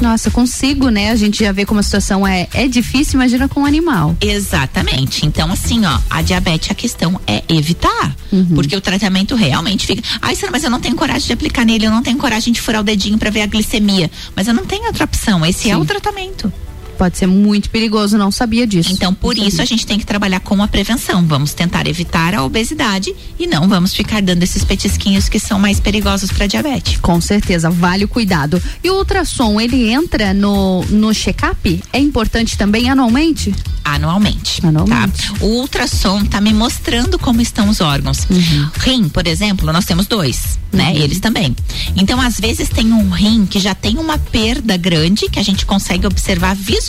[0.02, 1.12] Nossa, consigo, né?
[1.12, 4.16] A gente já vê como a situação é, é difícil, imagina com um animal.
[4.22, 5.26] Exatamente.
[5.26, 8.16] Então, assim, ó, a diabetes, a questão é evitar.
[8.32, 8.56] Uhum.
[8.56, 10.02] Porque o tratamento realmente fica.
[10.22, 12.62] Ai, Sandra, mas eu não tenho coragem de aplicar nele, eu não tenho coragem de
[12.62, 14.10] furar o dedinho pra ver a glicemia.
[14.36, 15.46] Mas eu não tenho outra opção.
[15.46, 15.82] Esse é Sim.
[15.82, 16.52] o tratamento.
[17.00, 18.92] Pode ser muito perigoso, não sabia disso.
[18.92, 19.64] Então, por Não isso, sabia.
[19.64, 21.26] a gente tem que trabalhar com a prevenção.
[21.26, 25.80] Vamos tentar evitar a obesidade e não vamos ficar dando esses petisquinhos que são mais
[25.80, 26.98] perigosos para diabetes.
[26.98, 28.62] Com certeza, vale o cuidado.
[28.84, 31.82] E o ultrassom, ele entra no, no check-up?
[31.94, 33.56] É importante também anualmente?
[33.82, 34.60] Anualmente.
[34.66, 35.32] Anualmente.
[35.32, 35.36] Tá?
[35.40, 38.28] O ultrassom tá me mostrando como estão os órgãos.
[38.30, 38.70] Uhum.
[38.80, 40.94] Rim, por exemplo, nós temos dois, né?
[40.98, 41.56] Eles também.
[41.96, 45.66] Então, às vezes tem um rim que já tem uma perda grande que a gente
[45.66, 46.89] consegue observar visualmente.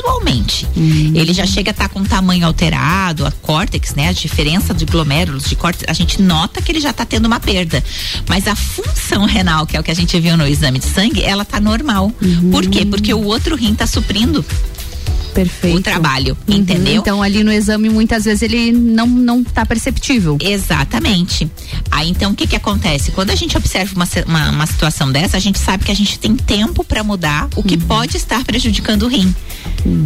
[0.77, 1.13] Uhum.
[1.15, 4.09] Ele já chega a estar com tamanho alterado, a córtex, né?
[4.09, 7.41] A diferença de glomérulos de córtex, a gente nota que ele já está tendo uma
[7.41, 7.83] perda.
[8.29, 11.23] Mas a função renal, que é o que a gente viu no exame de sangue,
[11.23, 12.13] ela tá normal.
[12.21, 12.51] Uhum.
[12.51, 12.85] Por quê?
[12.85, 14.45] Porque o outro rim tá suprindo
[15.35, 15.79] Perfeito.
[15.79, 16.97] o trabalho, Uhum, entendeu?
[17.01, 20.37] Então ali no exame muitas vezes ele não não tá perceptível.
[20.41, 21.51] Exatamente.
[21.91, 23.11] Aí então o que que acontece?
[23.13, 26.19] Quando a gente observa uma, uma, uma situação dessa, a gente sabe que a gente
[26.19, 27.67] tem tempo para mudar o Uhum.
[27.67, 29.35] que pode estar prejudicando o rim.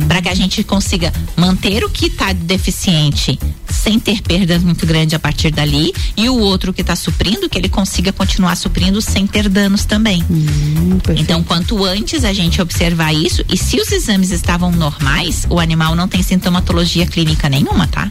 [0.09, 3.38] Para que a gente consiga manter o que está deficiente
[3.70, 7.59] sem ter perdas muito grandes a partir dali e o outro que está suprindo, que
[7.59, 10.24] ele consiga continuar suprindo sem ter danos também.
[10.30, 15.14] Hum, então, quanto antes a gente observar isso, e se os exames estavam normais,
[15.49, 18.03] o animal não tem sintomatologia clínica nenhuma, tá?
[18.03, 18.11] Aí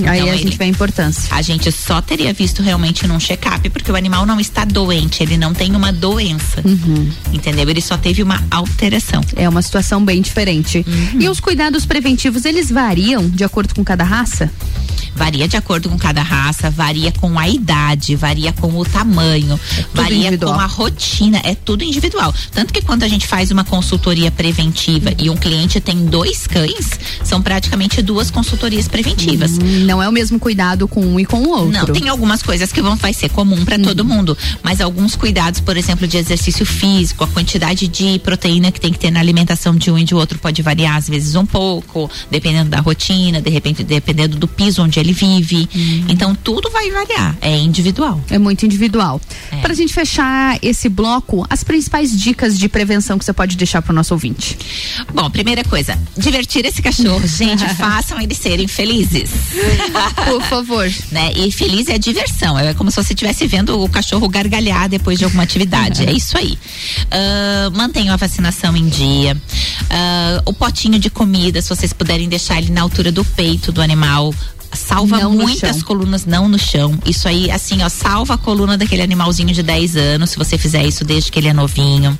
[0.00, 1.34] Então, a ele- gente vê a importância.
[1.34, 5.36] a gente só teria visto realmente num check-up, porque o animal não está doente, ele
[5.36, 6.62] não tem uma doença.
[7.32, 7.68] Entendeu?
[7.68, 9.20] Ele só teve uma alteração.
[9.36, 10.84] É uma situação bem diferente.
[10.86, 11.20] Uhum.
[11.20, 14.50] E os cuidados preventivos, eles variam de acordo com cada raça?
[15.14, 19.58] Varia de acordo com cada raça, varia com a idade, varia com o tamanho,
[19.92, 20.54] varia individual.
[20.54, 22.34] com a rotina, é tudo individual.
[22.52, 26.98] Tanto que quando a gente faz uma consultoria preventiva e um cliente tem dois cães,
[27.22, 29.56] são praticamente duas consultorias preventivas.
[29.58, 31.72] Não é o mesmo cuidado com um e com o outro.
[31.72, 35.60] Não, tem algumas coisas que vão vai ser comum para todo mundo, mas alguns cuidados,
[35.60, 39.76] por exemplo, de exercício físico, a quantidade de proteína que tem que ter na alimentação
[39.76, 43.50] de um e de outro pode variar às vezes um pouco, dependendo da rotina, de
[43.50, 45.68] repente dependendo do piso onde ele vive.
[46.08, 48.20] Então tudo vai variar, é individual.
[48.30, 49.20] É muito individual.
[49.50, 49.56] É.
[49.60, 53.92] Pra gente fechar esse bloco, as principais dicas de prevenção que você pode deixar pro
[53.92, 54.56] nosso ouvinte.
[55.12, 59.30] Bom, primeira coisa, divertir esse cachorro, gente, façam eles serem felizes.
[60.26, 60.90] Por favor.
[61.10, 61.32] né?
[61.36, 62.58] E feliz é diversão.
[62.58, 66.04] É como se você estivesse vendo o cachorro gargalhar depois de alguma atividade.
[66.04, 66.58] é isso aí.
[67.10, 69.36] Ah, mantenham a vacinação em dia.
[69.90, 73.80] Ah, o potinho de comida, se vocês puderem deixar ele na altura do peito do
[73.82, 74.34] animal.
[74.74, 76.98] Salva Não muitas colunas não no chão.
[77.06, 80.84] Isso aí, assim, ó, salva a coluna daquele animalzinho de 10 anos, se você fizer
[80.84, 82.18] isso desde que ele é novinho.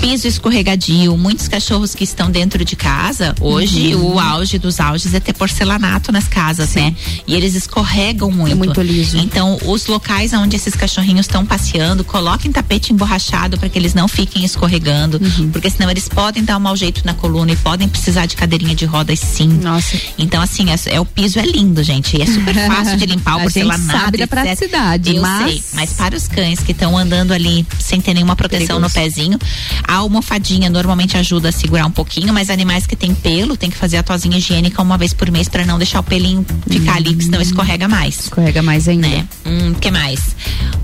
[0.00, 4.14] Piso escorregadio, muitos cachorros que estão dentro de casa, hoje Uhum.
[4.14, 6.94] o auge dos auges é ter porcelanato nas casas, né?
[7.26, 8.52] E eles escorregam muito.
[8.52, 9.18] É muito liso.
[9.18, 14.08] Então, os locais onde esses cachorrinhos estão passeando, coloquem tapete emborrachado para que eles não
[14.08, 15.50] fiquem escorregando, Uhum.
[15.50, 18.74] porque senão eles podem dar um mau jeito na coluna e podem precisar de cadeirinha
[18.74, 19.48] de rodas sim.
[19.48, 19.96] Nossa.
[20.18, 22.16] Então, assim, é, é- o piso é lindo, gente.
[22.16, 23.98] E é super fácil de limpar o gente porcelanato.
[24.04, 28.00] sabe da praticidade, Eu mas- sei, mas para os cães que estão andando ali sem
[28.00, 29.38] ter nenhuma proteção no pezinho,
[29.86, 33.76] a almofadinha normalmente ajuda a segurar um pouquinho, mas animais que têm pelo tem que
[33.76, 37.10] fazer a tosinha higiênica uma vez por mês para não deixar o pelinho ficar ali,
[37.10, 38.16] porque senão escorrega mais.
[38.16, 38.20] Hum.
[38.24, 39.08] Escorrega mais ainda.
[39.08, 39.26] Né?
[39.46, 40.34] Hum, que mais?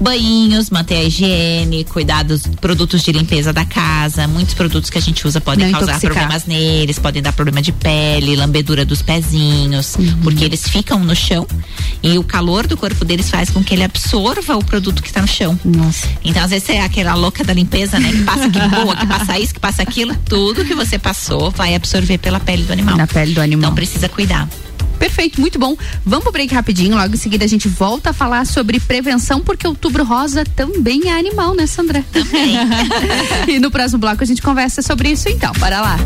[0.01, 4.29] Banhinhos, manter a higiene, cuidar dos produtos de limpeza da casa.
[4.29, 6.15] Muitos produtos que a gente usa podem Não causar intoxicar.
[6.17, 10.19] problemas neles, podem dar problema de pele, lambedura dos pezinhos, Uhum.
[10.23, 11.47] porque eles ficam no chão
[12.03, 15.21] e o calor do corpo deles faz com que ele absorva o produto que está
[15.21, 15.59] no chão.
[15.65, 16.07] Nossa.
[16.25, 18.11] Então, às vezes, é aquela louca da limpeza, né?
[18.13, 20.15] Que passa que boa, que passa isso, que passa aquilo.
[20.29, 22.97] Tudo que você passou vai absorver pela pele do animal.
[22.97, 23.65] Na pele do animal.
[23.65, 24.49] Então, precisa cuidar.
[24.99, 25.77] Perfeito, muito bom.
[26.05, 29.67] Vamos pro break rapidinho, logo em seguida a gente volta a falar sobre prevenção, porque
[29.67, 32.05] outubro rosa também é animal, né, Sandra?
[32.13, 32.57] Também.
[33.49, 35.99] e no próximo bloco a gente conversa sobre isso então, para lá.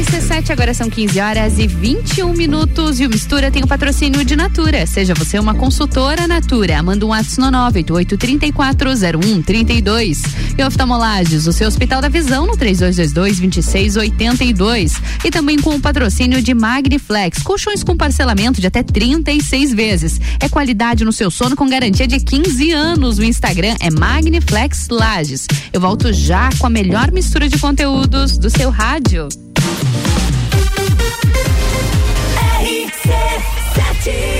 [0.00, 4.34] RC7, agora são 15 horas e 21 minutos e o Mistura tem o patrocínio de
[4.34, 4.86] Natura.
[4.86, 6.82] Seja você uma consultora Natura.
[6.82, 10.20] Manda um WhatsApp no 988340132.
[10.56, 14.94] E oftalmolages, o seu Hospital da Visão no 3222-2682.
[15.22, 20.18] E também com o patrocínio de Magniflex, colchões com parcelamento de até 36 vezes.
[20.40, 23.18] É qualidade no seu sono com garantia de 15 anos.
[23.18, 25.46] O Instagram é Magniflex Lages.
[25.70, 29.28] Eu volto já com a melhor mistura de conteúdos do seu rádio.
[32.62, 34.39] RC7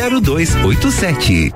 [0.09, 1.53] 0287.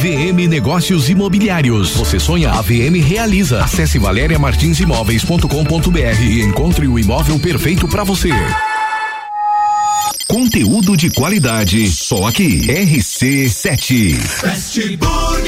[0.00, 1.96] VM Negócios Imobiliários.
[1.96, 3.64] Você sonha, a VM realiza.
[3.64, 8.30] Acesse valeriamartinsimóveis.com.br e encontre o imóvel perfeito para você.
[10.28, 12.60] Conteúdo de qualidade, só aqui.
[12.68, 14.14] RC7.
[14.14, 15.47] Fast Burger.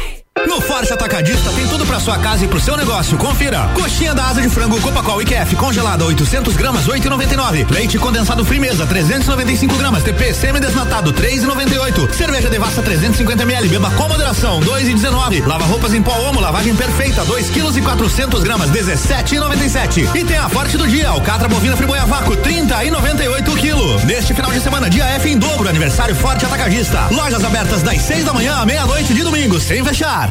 [0.47, 3.17] no Forte Atacadista tem tudo para sua casa e pro seu negócio.
[3.17, 3.69] Confira.
[3.73, 7.69] Coxinha da asa de frango Copacol e QF congelada 800 gramas 8,99.
[7.69, 10.03] Leite condensado Frimeza 395 gramas.
[10.03, 12.13] TP semi-desnatado 3,98.
[12.13, 13.69] Cerveja Devassa 350 ml.
[13.69, 15.45] Beba com moderação 2,19.
[15.45, 20.15] Lava roupas em pó Omo lavagem perfeita 2 quilos e 400 gramas 17,97.
[20.15, 23.99] E tem a Forte do dia Alcatra bovina friboia vácuo 30 e 98 quilo.
[24.05, 27.07] Neste final de semana dia F em dobro aniversário Forte Atacadista.
[27.11, 30.30] Lojas abertas das 6 da manhã à meia-noite de domingo sem fechar.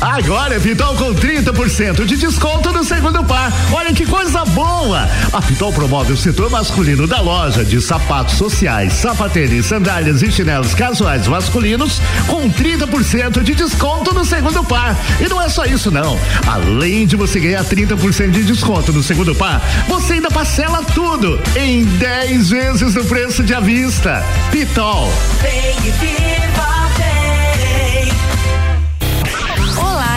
[0.00, 3.52] Agora é Pitol com 30% de desconto no segundo par.
[3.70, 5.06] Olha que coisa boa!
[5.30, 10.72] A Pitol promove o setor masculino da loja de sapatos sociais, sapatênis, sandálias e chinelos
[10.72, 14.96] casuais masculinos com 30% de desconto no segundo par.
[15.20, 16.18] E não é só isso não.
[16.46, 21.84] Além de você ganhar 30% de desconto no segundo par, você ainda parcela tudo em
[21.84, 24.24] 10 vezes o preço de avista.
[24.50, 25.12] Pitol.
[25.42, 26.69] Vem viva,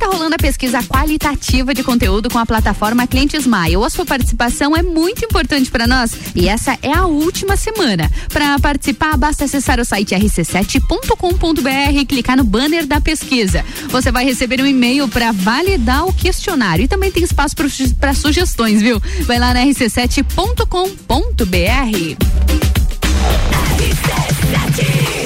[0.00, 3.84] tá rolando a pesquisa qualitativa de conteúdo com a plataforma Cliente Smile.
[3.84, 8.10] A sua participação é muito importante para nós e essa é a última semana.
[8.30, 13.62] Para participar, basta acessar o site rc7.com.br e clicar no banner da pesquisa.
[13.88, 17.54] Você vai receber um e-mail para validar o questionário e também tem espaço
[17.98, 18.98] para sugestões, viu?
[19.26, 20.30] Vai lá na rc7.com.br.
[23.80, 25.19] RC7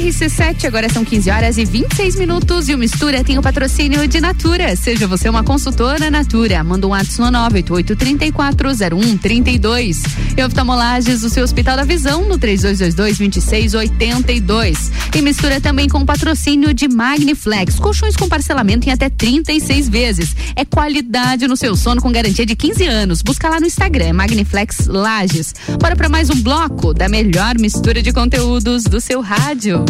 [0.00, 4.18] RC7, agora são 15 horas e 26 minutos e o Mistura tem o patrocínio de
[4.18, 4.74] Natura.
[4.74, 6.64] Seja você uma consultora Natura.
[6.64, 9.98] Manda um WhatsApp no 988340132.
[10.38, 14.90] E oftalmolages, o seu Hospital da Visão, no 3222-2682.
[15.14, 17.78] E mistura também com o patrocínio de Magniflex.
[17.78, 20.34] Colchões com parcelamento em até 36 vezes.
[20.56, 23.20] É qualidade no seu sono com garantia de 15 anos.
[23.20, 25.54] Busca lá no Instagram, Magniflex Lages.
[25.78, 29.89] Bora para mais um bloco da melhor mistura de conteúdos do seu rádio.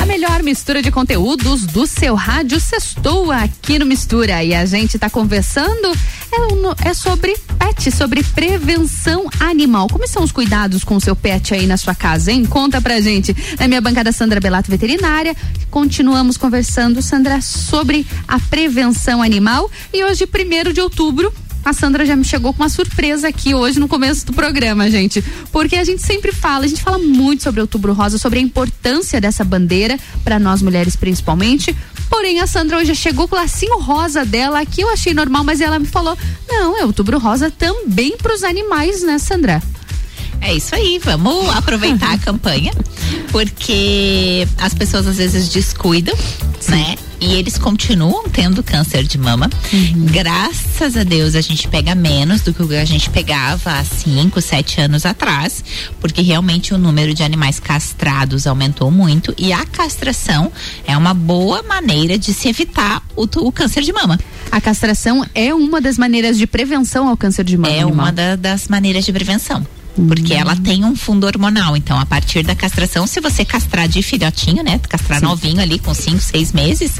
[0.00, 4.42] A melhor mistura de conteúdos do seu rádio sextou aqui no Mistura.
[4.42, 5.92] E a gente está conversando
[6.32, 9.88] é, é, sobre pet, sobre prevenção animal.
[9.88, 12.46] Como são os cuidados com o seu pet aí na sua casa, hein?
[12.46, 13.36] Conta pra gente.
[13.58, 15.36] Na minha bancada, Sandra Belato, veterinária.
[15.70, 19.70] Continuamos conversando, Sandra, sobre a prevenção animal.
[19.92, 21.30] E hoje, primeiro de outubro,
[21.64, 25.22] a Sandra já me chegou com uma surpresa aqui hoje no começo do programa, gente.
[25.52, 29.20] Porque a gente sempre fala, a gente fala muito sobre Outubro Rosa, sobre a importância
[29.20, 31.74] dessa bandeira para nós mulheres principalmente.
[32.08, 35.60] Porém, a Sandra hoje chegou com o lacinho rosa dela, que eu achei normal, mas
[35.60, 36.16] ela me falou:
[36.48, 39.62] "Não, é Outubro Rosa também para os animais, né, Sandra?"
[40.40, 42.72] É isso aí, vamos aproveitar a campanha,
[43.30, 46.16] porque as pessoas às vezes descuidam,
[46.58, 46.72] Sim.
[46.72, 46.96] né?
[47.20, 49.50] E eles continuam tendo câncer de mama.
[49.72, 50.06] Uhum.
[50.06, 54.80] Graças a Deus a gente pega menos do que a gente pegava há 5, 7
[54.80, 55.62] anos atrás,
[56.00, 60.50] porque realmente o número de animais castrados aumentou muito e a castração
[60.86, 64.18] é uma boa maneira de se evitar o, o câncer de mama.
[64.50, 67.74] A castração é uma das maneiras de prevenção ao câncer de mama.
[67.74, 67.92] É animal.
[67.92, 69.66] uma da, das maneiras de prevenção.
[70.08, 71.76] Porque ela tem um fundo hormonal.
[71.76, 74.78] Então, a partir da castração, se você castrar de filhotinho, né?
[74.88, 75.26] Castrar Sim.
[75.26, 76.92] novinho ali com 5, 6 meses,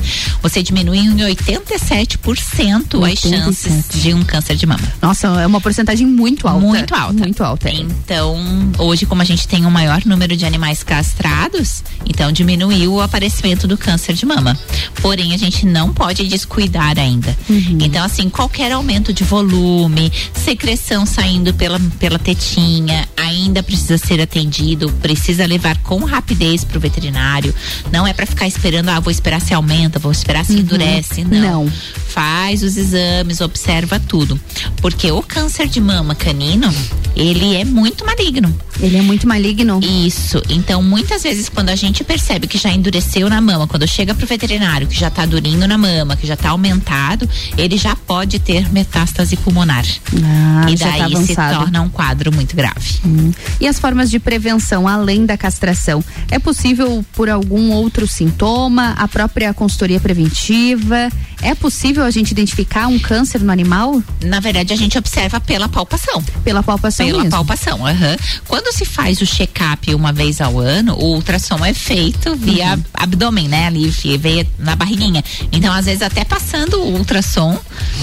[0.43, 3.29] você diminui em 87% as 87.
[3.29, 4.83] chances de um câncer de mama.
[5.01, 6.67] Nossa, é uma porcentagem muito alta.
[6.67, 7.19] Muito alta.
[7.19, 7.71] Muito alta.
[7.71, 8.37] Então,
[8.79, 13.67] hoje, como a gente tem um maior número de animais castrados, então diminuiu o aparecimento
[13.67, 14.59] do câncer de mama.
[15.01, 17.37] Porém, a gente não pode descuidar ainda.
[17.81, 22.80] Então, assim, qualquer aumento de volume, secreção saindo pela, pela tetinha,
[23.17, 27.55] ainda precisa ser atendido, precisa levar com rapidez pro veterinário.
[27.93, 31.25] Não é para ficar esperando, ah, vou esperar se aumenta, vou esperar se endurece.
[31.25, 31.65] Não.
[31.65, 31.73] Não.
[32.09, 34.39] Faz os exames, observa tudo.
[34.81, 36.73] Porque o câncer de mama canino,
[37.15, 38.55] ele é muito maligno.
[38.81, 39.81] Ele é muito maligno.
[39.83, 40.43] Isso.
[40.49, 44.27] Então, muitas vezes, quando a gente percebe que já endureceu na mama, quando chega pro
[44.27, 48.73] veterinário, que já tá durinho na mama, que já tá aumentado, ele já pode ter
[48.73, 49.85] metástase pulmonar.
[50.25, 51.59] Ah, e já tá daí se avançado.
[51.59, 52.70] torna um quadro muito grave.
[53.05, 53.33] Hum.
[53.61, 56.03] E as formas de prevenção além da castração?
[56.31, 58.95] É possível por algum outro sintoma?
[58.99, 61.09] A própria consultoria preventiva?
[61.43, 64.03] É possível a gente identificar um câncer no animal?
[64.23, 66.23] Na verdade, a gente observa pela palpação.
[66.45, 67.31] Pela palpação Pela mesmo?
[67.31, 68.17] palpação, aham.
[68.47, 72.83] Quando se faz o check-up uma vez ao ano, o ultrassom é feito via Uhum.
[72.95, 73.67] abdômen, né?
[73.67, 75.25] Ali, via- via na barriguinha.
[75.51, 77.59] Então, às vezes, até passando o ultrassom,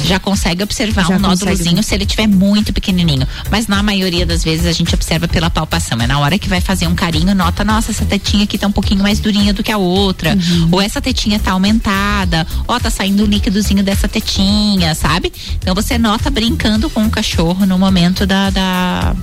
[0.06, 3.28] já consegue observar Já um nódulozinho se ele tiver muito pequenininho.
[3.52, 6.00] Mas na maioria das vezes a gente observa pela palpação.
[6.02, 8.72] É na hora que vai fazer um carinho, nota, nossa, essa tetinha aqui tá um
[8.72, 10.32] pouquinho mais durinha do que a outra.
[10.36, 10.70] Uhum.
[10.72, 12.46] Ou essa tetinha tá aumentada.
[12.68, 15.32] Ó, tá saindo um líquidozinho dessa tetinha, sabe?
[15.58, 18.50] Então você nota brincando com o cachorro no momento da.
[18.50, 19.16] da-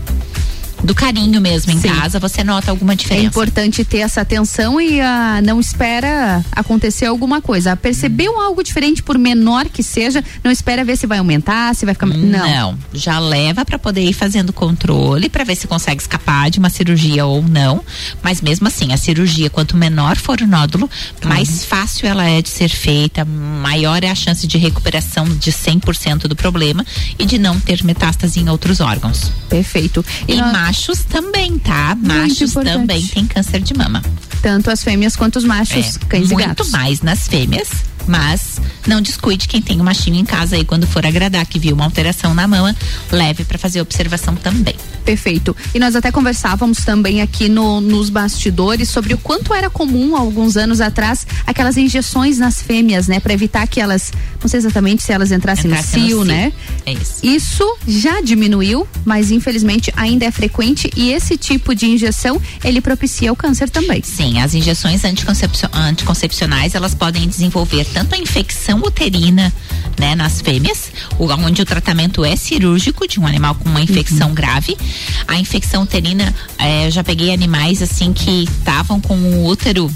[0.85, 1.89] do carinho mesmo em Sim.
[1.89, 3.27] casa, você nota alguma É diferença.
[3.27, 7.75] importante ter essa atenção e ah, não espera acontecer alguma coisa.
[7.75, 11.95] Percebeu algo diferente, por menor que seja, não espera ver se vai aumentar, se vai
[11.95, 12.07] ficar.
[12.07, 12.15] Não.
[12.75, 16.69] Não, já leva para poder ir fazendo controle para ver se consegue escapar de uma
[16.69, 17.83] cirurgia ou não.
[18.23, 20.89] Mas mesmo assim, a cirurgia, quanto menor for o nódulo,
[21.25, 26.29] mais fácil ela é de ser feita, maior é a chance de recuperação de 100%
[26.29, 26.85] do problema
[27.19, 29.33] e de não ter metástase em outros órgãos.
[29.49, 30.05] Perfeito.
[30.29, 31.97] E, nós- machos também, tá?
[32.03, 32.75] Machos importante.
[32.81, 34.03] também têm câncer de mama.
[34.43, 36.71] Tanto as fêmeas quanto os machos, É, cães e muito gatos.
[36.71, 37.69] mais nas fêmeas,
[38.07, 41.75] mas não descuide quem tem um machinho em casa aí quando for agradar que viu
[41.75, 42.75] uma alteração na mama,
[43.11, 44.75] leve para fazer observação também.
[45.05, 45.55] Perfeito.
[45.75, 50.57] E nós até conversávamos também aqui no- nos bastidores sobre o quanto era comum alguns
[50.57, 54.11] anos atrás aquelas injeções nas fêmeas, né, para evitar que elas,
[54.41, 56.25] não sei exatamente se elas entrassem Entrasse no no cio, cio.
[56.25, 56.53] né?
[56.87, 57.15] É isso.
[57.23, 63.31] Isso já diminuiu, mas infelizmente ainda é frequente e esse tipo de injeção ele propicia
[63.33, 64.03] o câncer também.
[64.03, 69.53] Sim, as injeções anticoncepcio- anticoncepcionais elas podem desenvolver tanto a infecção uterina,
[69.97, 74.77] né, nas fêmeas, onde o tratamento é cirúrgico de um animal com uma infecção grave.
[75.29, 79.89] A infecção uterina, eh, eu já peguei animais assim que estavam com o útero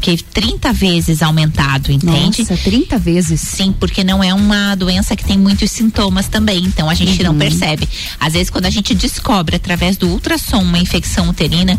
[0.00, 2.42] que 30 vezes aumentado, entende?
[2.42, 3.40] Nossa, 30 vezes.
[3.40, 7.36] Sim, porque não é uma doença que tem muitos sintomas também, então a gente não
[7.36, 7.88] percebe.
[8.18, 11.78] Às vezes, quando a gente descobre através do ultrassom uma infecção uterina,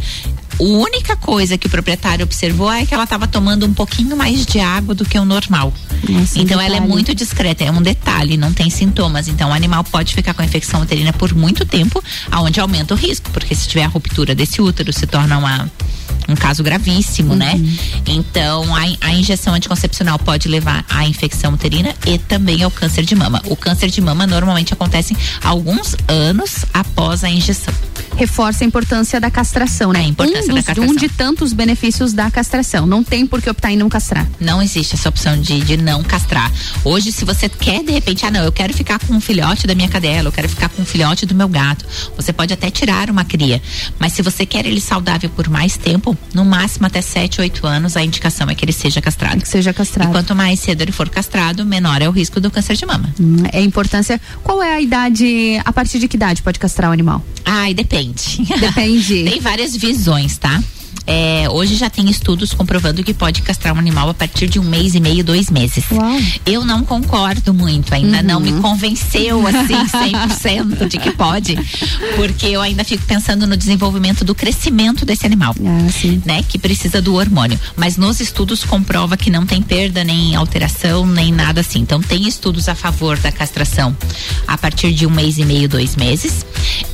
[0.60, 4.46] a única coisa que o proprietário observou é que ela estava tomando um pouquinho mais
[4.46, 5.74] de água do que o normal.
[6.08, 9.28] Nossa, um então ela é muito discreta, é um detalhe, não tem sintomas.
[9.28, 12.98] Então o animal pode ficar com a infecção uterina por muito tempo, aonde aumenta o
[12.98, 15.70] risco, porque se tiver a ruptura desse útero, se torna uma
[16.28, 17.54] um caso gravíssimo, né?
[18.06, 23.16] Então, a, a injeção anticoncepcional pode levar à infecção uterina e também ao câncer de
[23.16, 23.42] mama.
[23.46, 27.74] O câncer de mama normalmente acontece alguns anos após a injeção.
[28.18, 29.99] Reforça a importância da castração, né?
[29.99, 30.91] A importância um, da dos- castração.
[30.94, 32.88] um de tantos benefícios da castração.
[32.88, 34.27] Não tem por que optar em não castrar.
[34.39, 36.52] Não existe essa opção de, de não castrar.
[36.84, 39.76] Hoje, se você quer, de repente, ah, não, eu quero ficar com um filhote da
[39.76, 41.85] minha cadela, eu quero ficar com um filhote do meu gato.
[42.15, 43.61] Você pode até tirar uma cria.
[43.99, 47.95] Mas se você quer ele saudável por mais tempo, no máximo até 7, 8 anos,
[47.95, 49.41] a indicação é que ele seja castrado.
[49.41, 50.10] Que seja castrado.
[50.10, 53.14] E quanto mais cedo ele for castrado, menor é o risco do câncer de mama.
[53.19, 54.19] Hum, É a importância.
[54.44, 55.61] Qual é a idade?
[55.64, 57.23] A partir de que idade pode castrar o animal?
[57.45, 58.07] Ai, depende.
[58.60, 59.24] Depende.
[59.30, 60.62] tem várias visões, tá?
[61.06, 64.64] É, hoje já tem estudos comprovando que pode castrar um animal a partir de um
[64.64, 65.84] mês e meio, dois meses.
[65.91, 66.19] Uau.
[66.45, 68.44] Eu não concordo muito, ainda não Uhum.
[68.56, 71.56] me convenceu assim 100% de que pode,
[72.15, 77.02] porque eu ainda fico pensando no desenvolvimento do crescimento desse animal, Ah, né, que precisa
[77.02, 77.60] do hormônio.
[77.76, 81.80] Mas nos estudos comprova que não tem perda nem alteração nem nada assim.
[81.80, 83.95] Então tem estudos a favor da castração
[84.48, 86.45] a partir de um mês e meio, dois meses.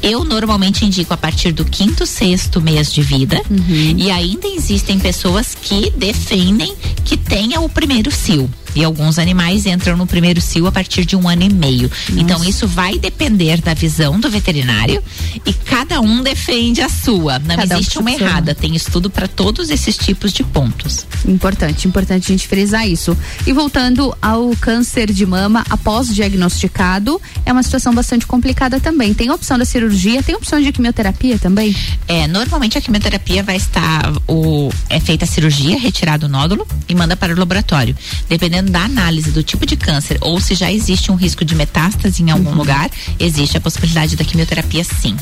[0.01, 3.41] Eu normalmente indico a partir do quinto, sexto mês de vida.
[3.49, 3.92] Uhum.
[3.95, 6.75] E ainda existem pessoas que defendem
[7.05, 8.49] que tenha o primeiro cio.
[8.75, 11.91] E alguns animais entram no primeiro cio a partir de um ano e meio.
[12.15, 15.01] Então isso vai depender da visão do veterinário
[15.45, 17.39] e cada um defende a sua.
[17.39, 18.31] Não Cada um existe uma funciona.
[18.31, 21.05] errada, tem estudo para todos esses tipos de pontos.
[21.27, 23.17] Importante, importante a gente frisar isso.
[23.45, 29.13] E voltando ao câncer de mama após diagnosticado, é uma situação bastante complicada também.
[29.13, 31.75] Tem opção da cirurgia, tem opção de quimioterapia também?
[32.07, 36.95] É, normalmente a quimioterapia vai estar o é feita a cirurgia, retirado o nódulo e
[36.95, 37.95] manda para o laboratório.
[38.29, 42.22] Dependendo da análise do tipo de câncer ou se já existe um risco de metástase
[42.23, 45.15] em algum lugar, existe a possibilidade da quimioterapia sim.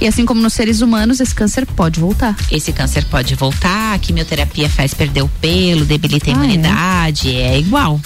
[0.00, 2.36] E assim como nos seres humanos, esse câncer pode voltar.
[2.50, 6.44] Esse câncer pode voltar, a quimioterapia faz perder o pelo, debilita a Ah, é?
[6.44, 7.58] imunidade, é?
[7.58, 8.00] igual.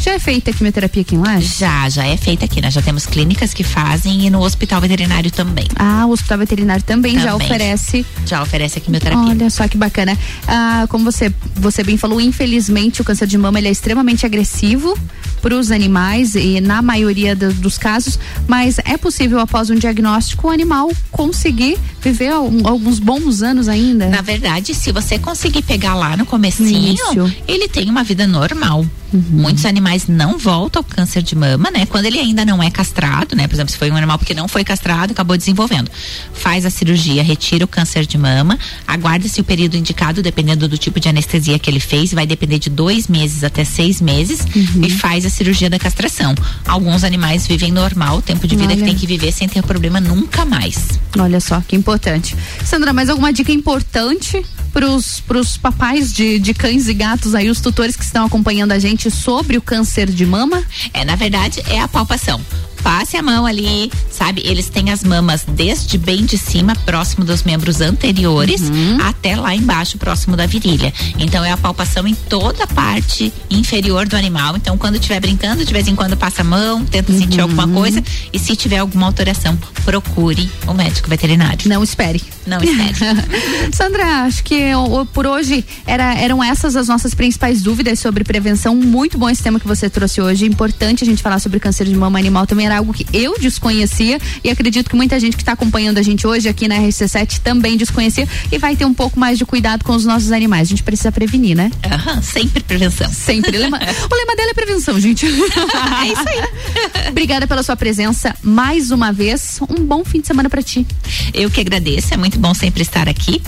[0.00, 1.56] Já é feita a quimioterapia aqui em Lages?
[1.58, 2.60] Já, já é feita aqui.
[2.60, 5.66] Nós já temos clínicas que fazem e no hospital veterinário também.
[5.74, 7.46] Ah, o hospital veterinário também, já Também.
[7.46, 8.06] oferece.
[8.24, 9.30] Já oferece a quimioterapia.
[9.30, 10.16] Olha só que bacana.
[10.46, 14.96] Ah, como você, você bem falou, infelizmente o câncer de mama ele é extremamente agressivo
[15.42, 18.18] para os animais e na maioria do- dos casos,
[18.48, 24.08] mas é possível após um diagnóstico o animal conseguir viver al- alguns bons anos ainda.
[24.08, 27.34] Na verdade, se você conseguir pegar lá no comecinho, início.
[27.48, 28.84] ele tem uma vida normal.
[29.30, 31.86] Muitos animais não voltam ao câncer de mama, né?
[31.86, 33.46] Quando ele ainda não é castrado, né?
[33.46, 35.90] Por exemplo, se foi um animal que não foi castrado, acabou desenvolvendo.
[36.32, 41.00] Faz a cirurgia, retira o câncer de mama, aguarda-se o período indicado, dependendo do tipo
[41.00, 45.24] de anestesia que ele fez, vai depender de dois meses até seis meses, e faz
[45.24, 46.34] a cirurgia da castração.
[46.66, 48.90] Alguns animais vivem normal, o tempo de vida que Olha.
[48.90, 50.98] tem que viver sem ter problema nunca mais.
[51.18, 52.36] Olha só que importante.
[52.64, 54.44] Sandra, mais alguma dica importante
[54.76, 58.78] pros, pros papais de, de cães e gatos aí, os tutores que estão acompanhando a
[58.78, 60.62] gente sobre o câncer de mama?
[60.92, 62.38] É, na verdade, é a palpação.
[62.86, 64.42] Passe a mão ali, sabe?
[64.44, 68.62] Eles têm as mamas desde bem de cima, próximo dos membros anteriores,
[69.04, 70.94] até lá embaixo, próximo da virilha.
[71.18, 74.56] Então é a palpação em toda a parte inferior do animal.
[74.56, 78.00] Então, quando estiver brincando, de vez em quando passa a mão, tenta sentir alguma coisa.
[78.32, 81.68] E se tiver alguma alteração, procure o médico veterinário.
[81.68, 82.22] Não espere.
[82.46, 82.94] Não espere.
[83.74, 88.22] Sandra, acho que o- o- por hoje era- eram essas as nossas principais dúvidas sobre
[88.22, 88.76] prevenção.
[88.76, 90.46] Muito bom esse tema que você trouxe hoje.
[90.46, 94.18] Importante a gente falar sobre câncer de mama animal também era algo que eu desconhecia
[94.42, 97.76] e acredito que muita gente que está acompanhando a gente hoje aqui na RC7 também
[97.76, 100.68] desconhecia e vai ter um pouco mais de cuidado com os nossos animais.
[100.68, 101.70] A gente precisa prevenir, né?
[101.84, 103.10] Aham, sempre prevenção.
[103.12, 103.58] Sempre.
[103.58, 105.26] O lema dela é prevenção, gente.
[105.26, 107.08] é isso aí.
[107.08, 109.60] Obrigada pela sua presença mais uma vez.
[109.68, 110.86] Um bom fim de semana para ti.
[111.32, 113.42] Eu que agradeço, é muito bom sempre estar aqui,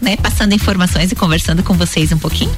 [0.00, 2.54] né, passando informações e conversando com vocês um pouquinho.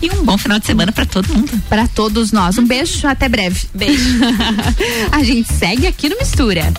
[0.00, 1.62] E um bom final de semana para todo mundo.
[1.68, 2.58] Para todos nós.
[2.58, 3.66] Um beijo, até breve.
[3.74, 4.20] Beijo.
[5.10, 6.72] A gente segue aqui no Mistura.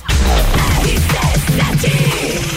[0.84, 2.55] RC7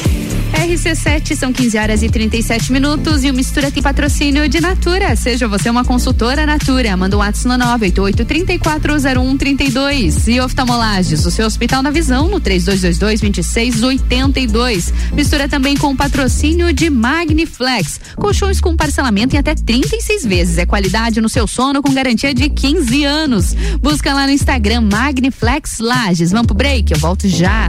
[1.39, 5.15] são 15 horas e 37 minutos e o Mistura tem patrocínio de Natura.
[5.15, 11.47] Seja você uma consultora Natura, manda um WhatsApp no 988 340132 e oftalmolages, o seu
[11.47, 14.93] hospital na visão no 3222 2682.
[15.13, 20.59] Mistura também com o patrocínio de Magniflex, colchões com parcelamento em até 36 vezes.
[20.59, 23.55] É qualidade no seu sono com garantia de 15 anos.
[23.81, 26.33] Busca lá no Instagram Magniflex Lages.
[26.33, 27.69] Vamos pro break, eu volto já.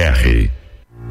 [0.00, 0.59] R.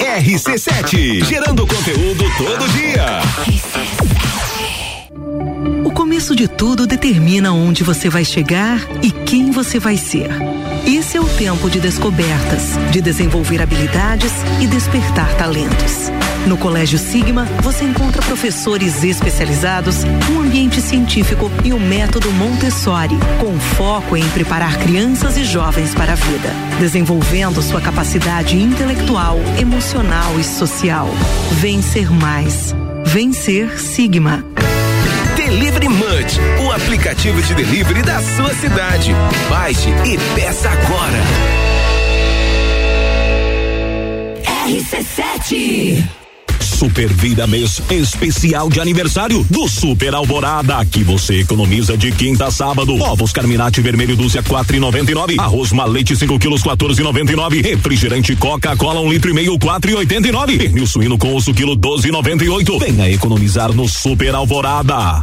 [0.00, 3.20] RC7, gerando conteúdo todo dia.
[5.84, 10.30] O começo de tudo determina onde você vai chegar e quem você vai ser.
[10.86, 16.10] Esse é o tempo de descobertas, de desenvolver habilidades e despertar talentos.
[16.46, 23.58] No Colégio Sigma, você encontra professores especializados, um ambiente científico e o método Montessori, com
[23.76, 26.50] foco em preparar crianças e jovens para a vida,
[26.80, 31.08] desenvolvendo sua capacidade intelectual, emocional e social.
[31.60, 32.74] Vencer mais.
[33.04, 34.44] Vencer Sigma.
[35.36, 39.12] Delivery Munch, o aplicativo de delivery da sua cidade.
[39.48, 41.22] Baixe e peça agora.
[44.66, 46.21] RC7
[46.82, 52.50] Super Vida Mês especial de aniversário do Super Alvorada, que você economiza de quinta a
[52.50, 53.00] sábado.
[53.00, 54.80] Ovos Carminati vermelho dúzia quatro e
[55.30, 55.38] e.
[55.38, 57.04] Arroz malete 5 quilos quatorze e
[57.54, 57.62] e.
[57.62, 60.32] Refrigerante Coca-Cola um litro e meio quatro e oitenta e
[60.84, 62.48] suíno com osso quilo doze e noventa e.
[62.80, 65.22] Venha economizar no Super Alvorada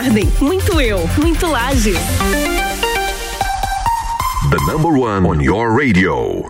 [0.39, 1.95] Muito eu, muito Lages.
[4.49, 6.49] The number one on your radio.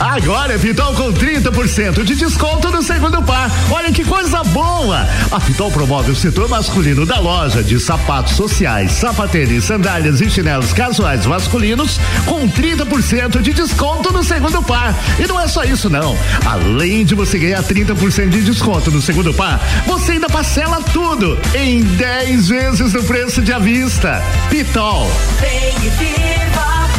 [0.00, 3.50] Agora é Pitol com 30% de desconto no segundo par.
[3.68, 5.04] Olha que coisa boa!
[5.32, 10.72] A Pitol promove o setor masculino da loja de sapatos sociais, sapatênis, sandálias e chinelos
[10.72, 14.94] casuais masculinos com 30% de desconto no segundo par.
[15.18, 16.16] E não é só isso não.
[16.46, 21.82] Além de você ganhar 30% de desconto no segundo par, você ainda parcela tudo em
[21.82, 24.22] 10 vezes no preço de avista.
[24.48, 25.10] Pitol.
[25.40, 26.97] Vem viva.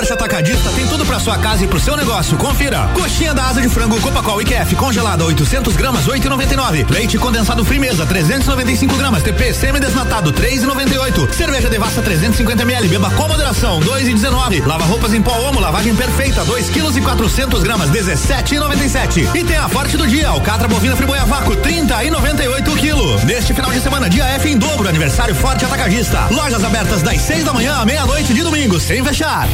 [0.00, 2.34] Forte Atacadista tem tudo para sua casa e pro seu negócio.
[2.38, 2.88] Confira.
[2.94, 6.90] Coxinha da asa de frango Copacol IQF congelada 800 gramas 8,99.
[6.90, 9.22] Leite condensado Frimeza 395 gramas.
[9.22, 11.30] TP semi-desnatado 3,98.
[11.34, 12.88] Cerveja Devassa 350 ml.
[12.88, 14.66] Beba com moderação 2,19.
[14.66, 19.36] Lava roupas em pó Omo lavagem perfeita 2 quilos e 400 gramas 17,97.
[19.36, 23.20] E tem a Forte do dia alcatra bovina friboia vácuo 30 e 98 quilo.
[23.26, 26.26] Neste final de semana dia F em dobro aniversário Forte Atacadista.
[26.30, 29.46] Lojas abertas das 6 da manhã à meia-noite de domingo sem fechar.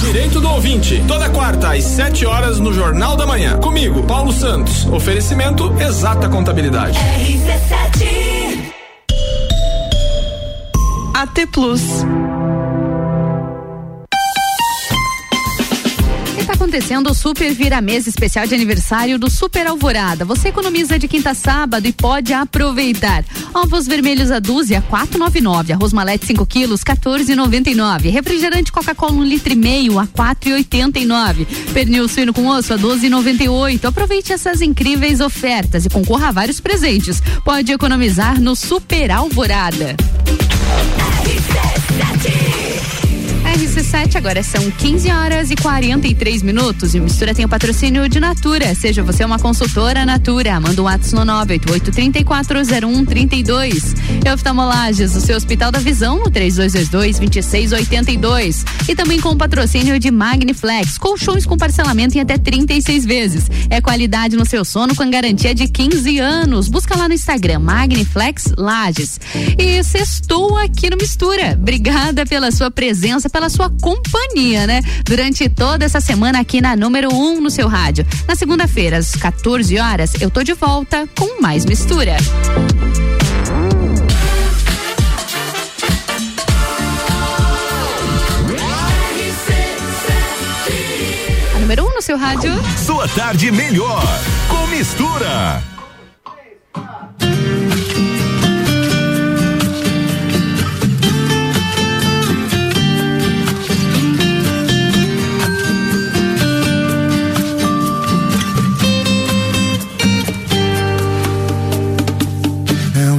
[0.00, 3.58] Direito do ouvinte, toda quarta às 7 horas no Jornal da Manhã.
[3.58, 4.86] Comigo, Paulo Santos.
[4.86, 6.98] Oferecimento Exata Contabilidade.
[6.98, 8.38] RC7
[11.14, 11.82] AT Plus.
[16.58, 20.24] Acontecendo o Super Vira Mesa especial de aniversário do Super Alvorada.
[20.24, 23.24] Você economiza de quinta a sábado e pode aproveitar.
[23.54, 25.70] Ovos vermelhos a dúzia, 4,99.
[25.70, 28.10] Arroz malete 5 quilos, 14,99.
[28.10, 31.46] Refrigerante Coca-Cola um litro e meio a 4,89.
[31.72, 33.84] Pernil suíno com osso a 12,98.
[33.84, 37.22] Aproveite essas incríveis ofertas e concorra a vários presentes.
[37.44, 39.94] Pode economizar no Super Alvorada.
[43.58, 46.94] RC7, agora são 15 horas e 43 minutos.
[46.94, 48.72] E mistura tem o patrocínio de Natura.
[48.72, 50.60] Seja você uma consultora Natura.
[50.60, 53.96] Manda um WhatsApp no 988-340132.
[54.24, 58.64] E oftalmolages, o seu Hospital da Visão, no 3222-2682.
[58.88, 60.96] E também com o patrocínio de Magniflex.
[60.96, 63.50] Colchões com parcelamento em até 36 vezes.
[63.68, 66.68] É qualidade no seu sono com garantia de 15 anos.
[66.68, 69.18] Busca lá no Instagram, Magniflex Lages.
[69.58, 71.58] E sextou aqui no Mistura.
[71.60, 74.82] Obrigada pela sua presença, pela a sua companhia, né?
[75.04, 78.06] Durante toda essa semana aqui na número 1 um no seu rádio.
[78.26, 82.16] Na segunda-feira, às 14 horas, eu tô de volta com mais mistura.
[91.54, 92.52] A número 1 um no seu rádio.
[92.84, 94.02] Sua tarde melhor
[94.48, 95.62] com mistura.
[97.18, 97.67] Três.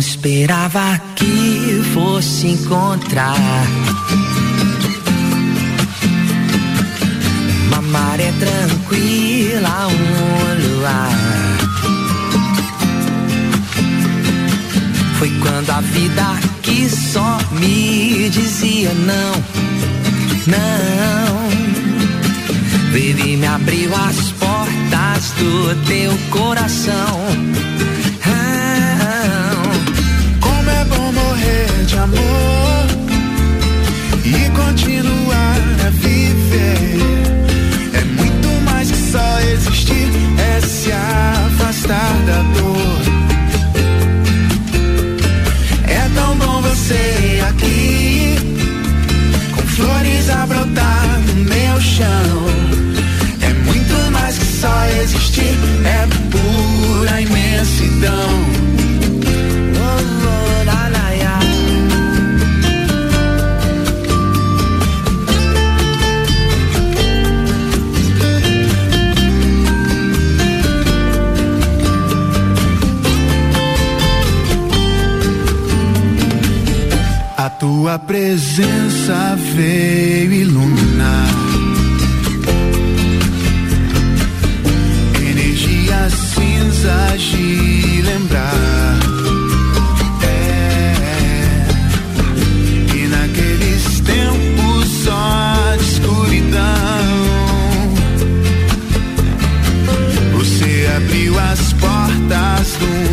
[0.09, 3.37] esperava que fosse encontrar.
[7.67, 11.11] Uma maré tranquila, um luar.
[15.19, 16.25] Foi quando a vida
[16.63, 19.33] que só me dizia não,
[20.47, 21.49] não.
[22.91, 27.78] Baby, me abriu as portas do teu coração.
[32.03, 32.85] amor
[34.23, 36.97] e continuar a viver.
[37.93, 40.07] É muito mais que só existir,
[40.37, 43.01] é se afastar da dor.
[45.87, 48.35] É tão bom você aqui,
[49.55, 52.45] com flores a brotar no meu chão.
[53.41, 56.18] É muito mais que só existir, é
[77.59, 81.27] Tua presença veio iluminar.
[85.29, 88.99] Energia cinza de lembrar.
[90.23, 90.93] É,
[92.95, 96.59] e naqueles tempos só de escuridão.
[100.31, 103.08] Você abriu as portas do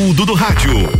[0.00, 0.99] conteúdo do rádio.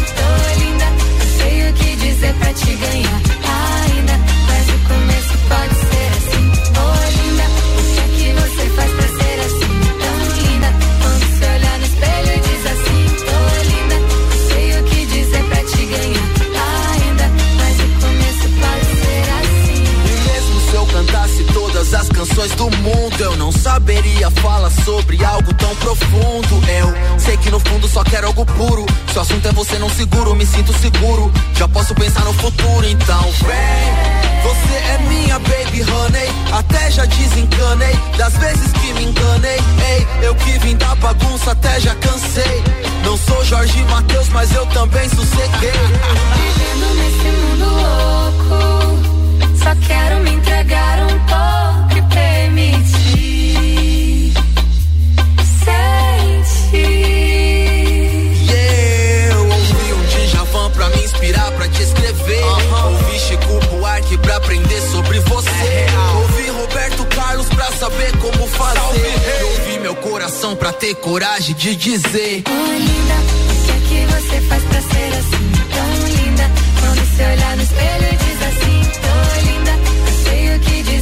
[2.21, 3.40] que dizer pra te ganhar
[21.91, 26.61] todas as canções do mundo, eu não saberia falar sobre algo tão profundo.
[26.67, 28.85] Eu sei que no fundo só quero algo puro.
[29.11, 31.31] Se o assunto é você, não seguro, me sinto seguro.
[31.55, 34.21] Já posso pensar no futuro, então vem.
[34.43, 39.59] Você é minha baby honey, até já desencanei das vezes que me enganei.
[39.89, 42.63] Ei, eu que vim da bagunça, até já cansei.
[43.03, 45.71] Não sou Jorge Matheus, mas eu também sosseguei.
[46.35, 48.90] Vivendo nesse mundo louco,
[49.63, 53.11] só quero me entregar um pouco e permitir
[55.63, 56.81] sentir.
[58.49, 62.43] Yeah, eu ouvi um Djavan pra me inspirar, pra te escrever.
[62.43, 65.85] Ouvi Chico Buarque pra aprender sobre você.
[66.15, 68.79] ouvi Roberto Carlos pra saber como fazer.
[69.39, 72.43] E ouvi meu coração pra ter coragem de dizer.
[72.49, 73.15] Oi, linda,
[73.49, 75.51] o que é que você faz pra ser assim?
[75.71, 79.30] Tão linda, quando se olhar no espelho e diz assim: Tô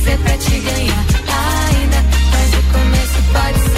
[0.09, 1.05] dizer pra te ganhar.
[1.69, 1.97] Ainda,
[2.31, 3.68] mas o começo pode ser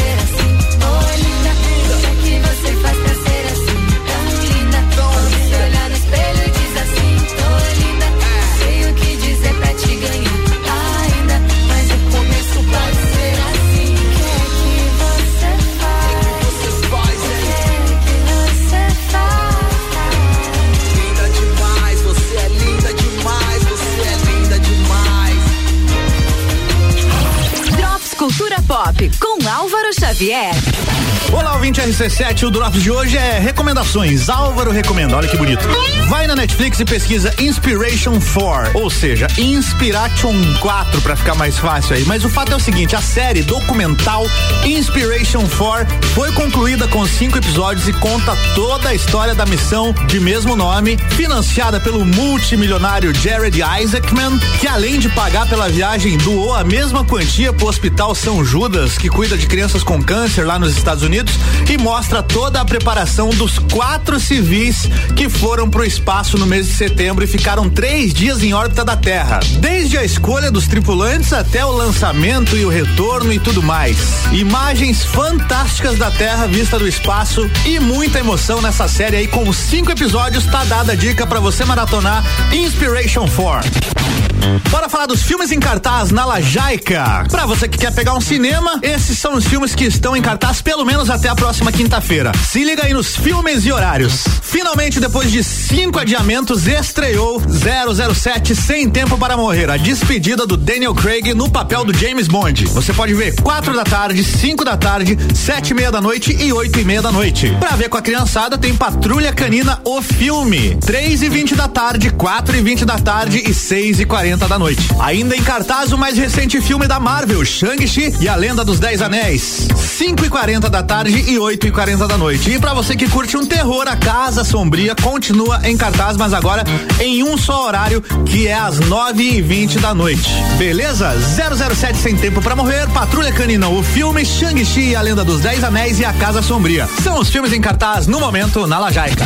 [28.84, 30.91] Pop com Álvaro Xavier.
[31.34, 32.44] Olá, ouvinte RC7.
[32.44, 34.28] O Drops de hoje é recomendações.
[34.28, 35.16] Álvaro recomenda.
[35.16, 35.66] Olha que bonito.
[36.10, 41.96] Vai na Netflix e pesquisa Inspiration 4, ou seja, Inspiration 4 para ficar mais fácil
[41.96, 42.04] aí.
[42.04, 44.26] Mas o fato é o seguinte: a série documental
[44.66, 50.20] Inspiration 4 foi concluída com cinco episódios e conta toda a história da missão de
[50.20, 56.64] mesmo nome, financiada pelo multimilionário Jared Isaacman, que além de pagar pela viagem, doou a
[56.66, 61.04] mesma quantia pro Hospital São Judas, que cuida de crianças com câncer lá nos Estados
[61.04, 61.21] Unidos,
[61.70, 66.74] e mostra toda a preparação dos quatro civis que foram pro espaço no mês de
[66.74, 69.40] setembro e ficaram três dias em órbita da Terra.
[69.60, 73.98] Desde a escolha dos tripulantes até o lançamento e o retorno e tudo mais.
[74.32, 79.92] Imagens fantásticas da Terra vista do espaço e muita emoção nessa série aí com cinco
[79.92, 80.46] episódios.
[80.46, 84.21] Tá dada a dica para você maratonar Inspiration 4.
[84.70, 87.26] Bora falar dos filmes em cartaz na Lajaica.
[87.30, 90.62] Pra você que quer pegar um cinema, esses são os filmes que estão em cartaz
[90.62, 92.32] pelo menos até a próxima quinta-feira.
[92.50, 94.26] Se liga aí nos filmes e horários.
[94.42, 100.96] Finalmente, depois de cinco adiamentos, estreou 007 Sem Tempo para Morrer, a despedida do Daniel
[100.96, 102.66] Craig no papel do James Bond.
[102.66, 106.52] Você pode ver quatro da tarde, cinco da tarde, sete e meia da noite e
[106.52, 107.56] oito e meia da noite.
[107.60, 110.78] Pra ver com a criançada, tem Patrulha Canina, o filme.
[110.78, 114.58] Três e vinte da tarde, quatro e vinte da tarde e seis e quarenta da
[114.58, 114.88] noite.
[115.00, 119.02] Ainda em cartaz o mais recente filme da Marvel, Shang-Chi e a Lenda dos Dez
[119.02, 119.68] Anéis.
[119.76, 122.50] 5 e 40 da tarde e 8 e 40 da noite.
[122.50, 126.64] E para você que curte um terror, a Casa Sombria continua em cartaz, mas agora
[127.00, 130.30] em um só horário, que é às 9 e 20 da noite.
[130.58, 131.14] Beleza?
[131.20, 135.64] 007 Sem Tempo para Morrer, Patrulha Canina, o filme Shang-Chi e a Lenda dos Dez
[135.64, 136.88] Anéis e a Casa Sombria.
[137.04, 139.26] São os filmes em cartaz no momento na Lajaica.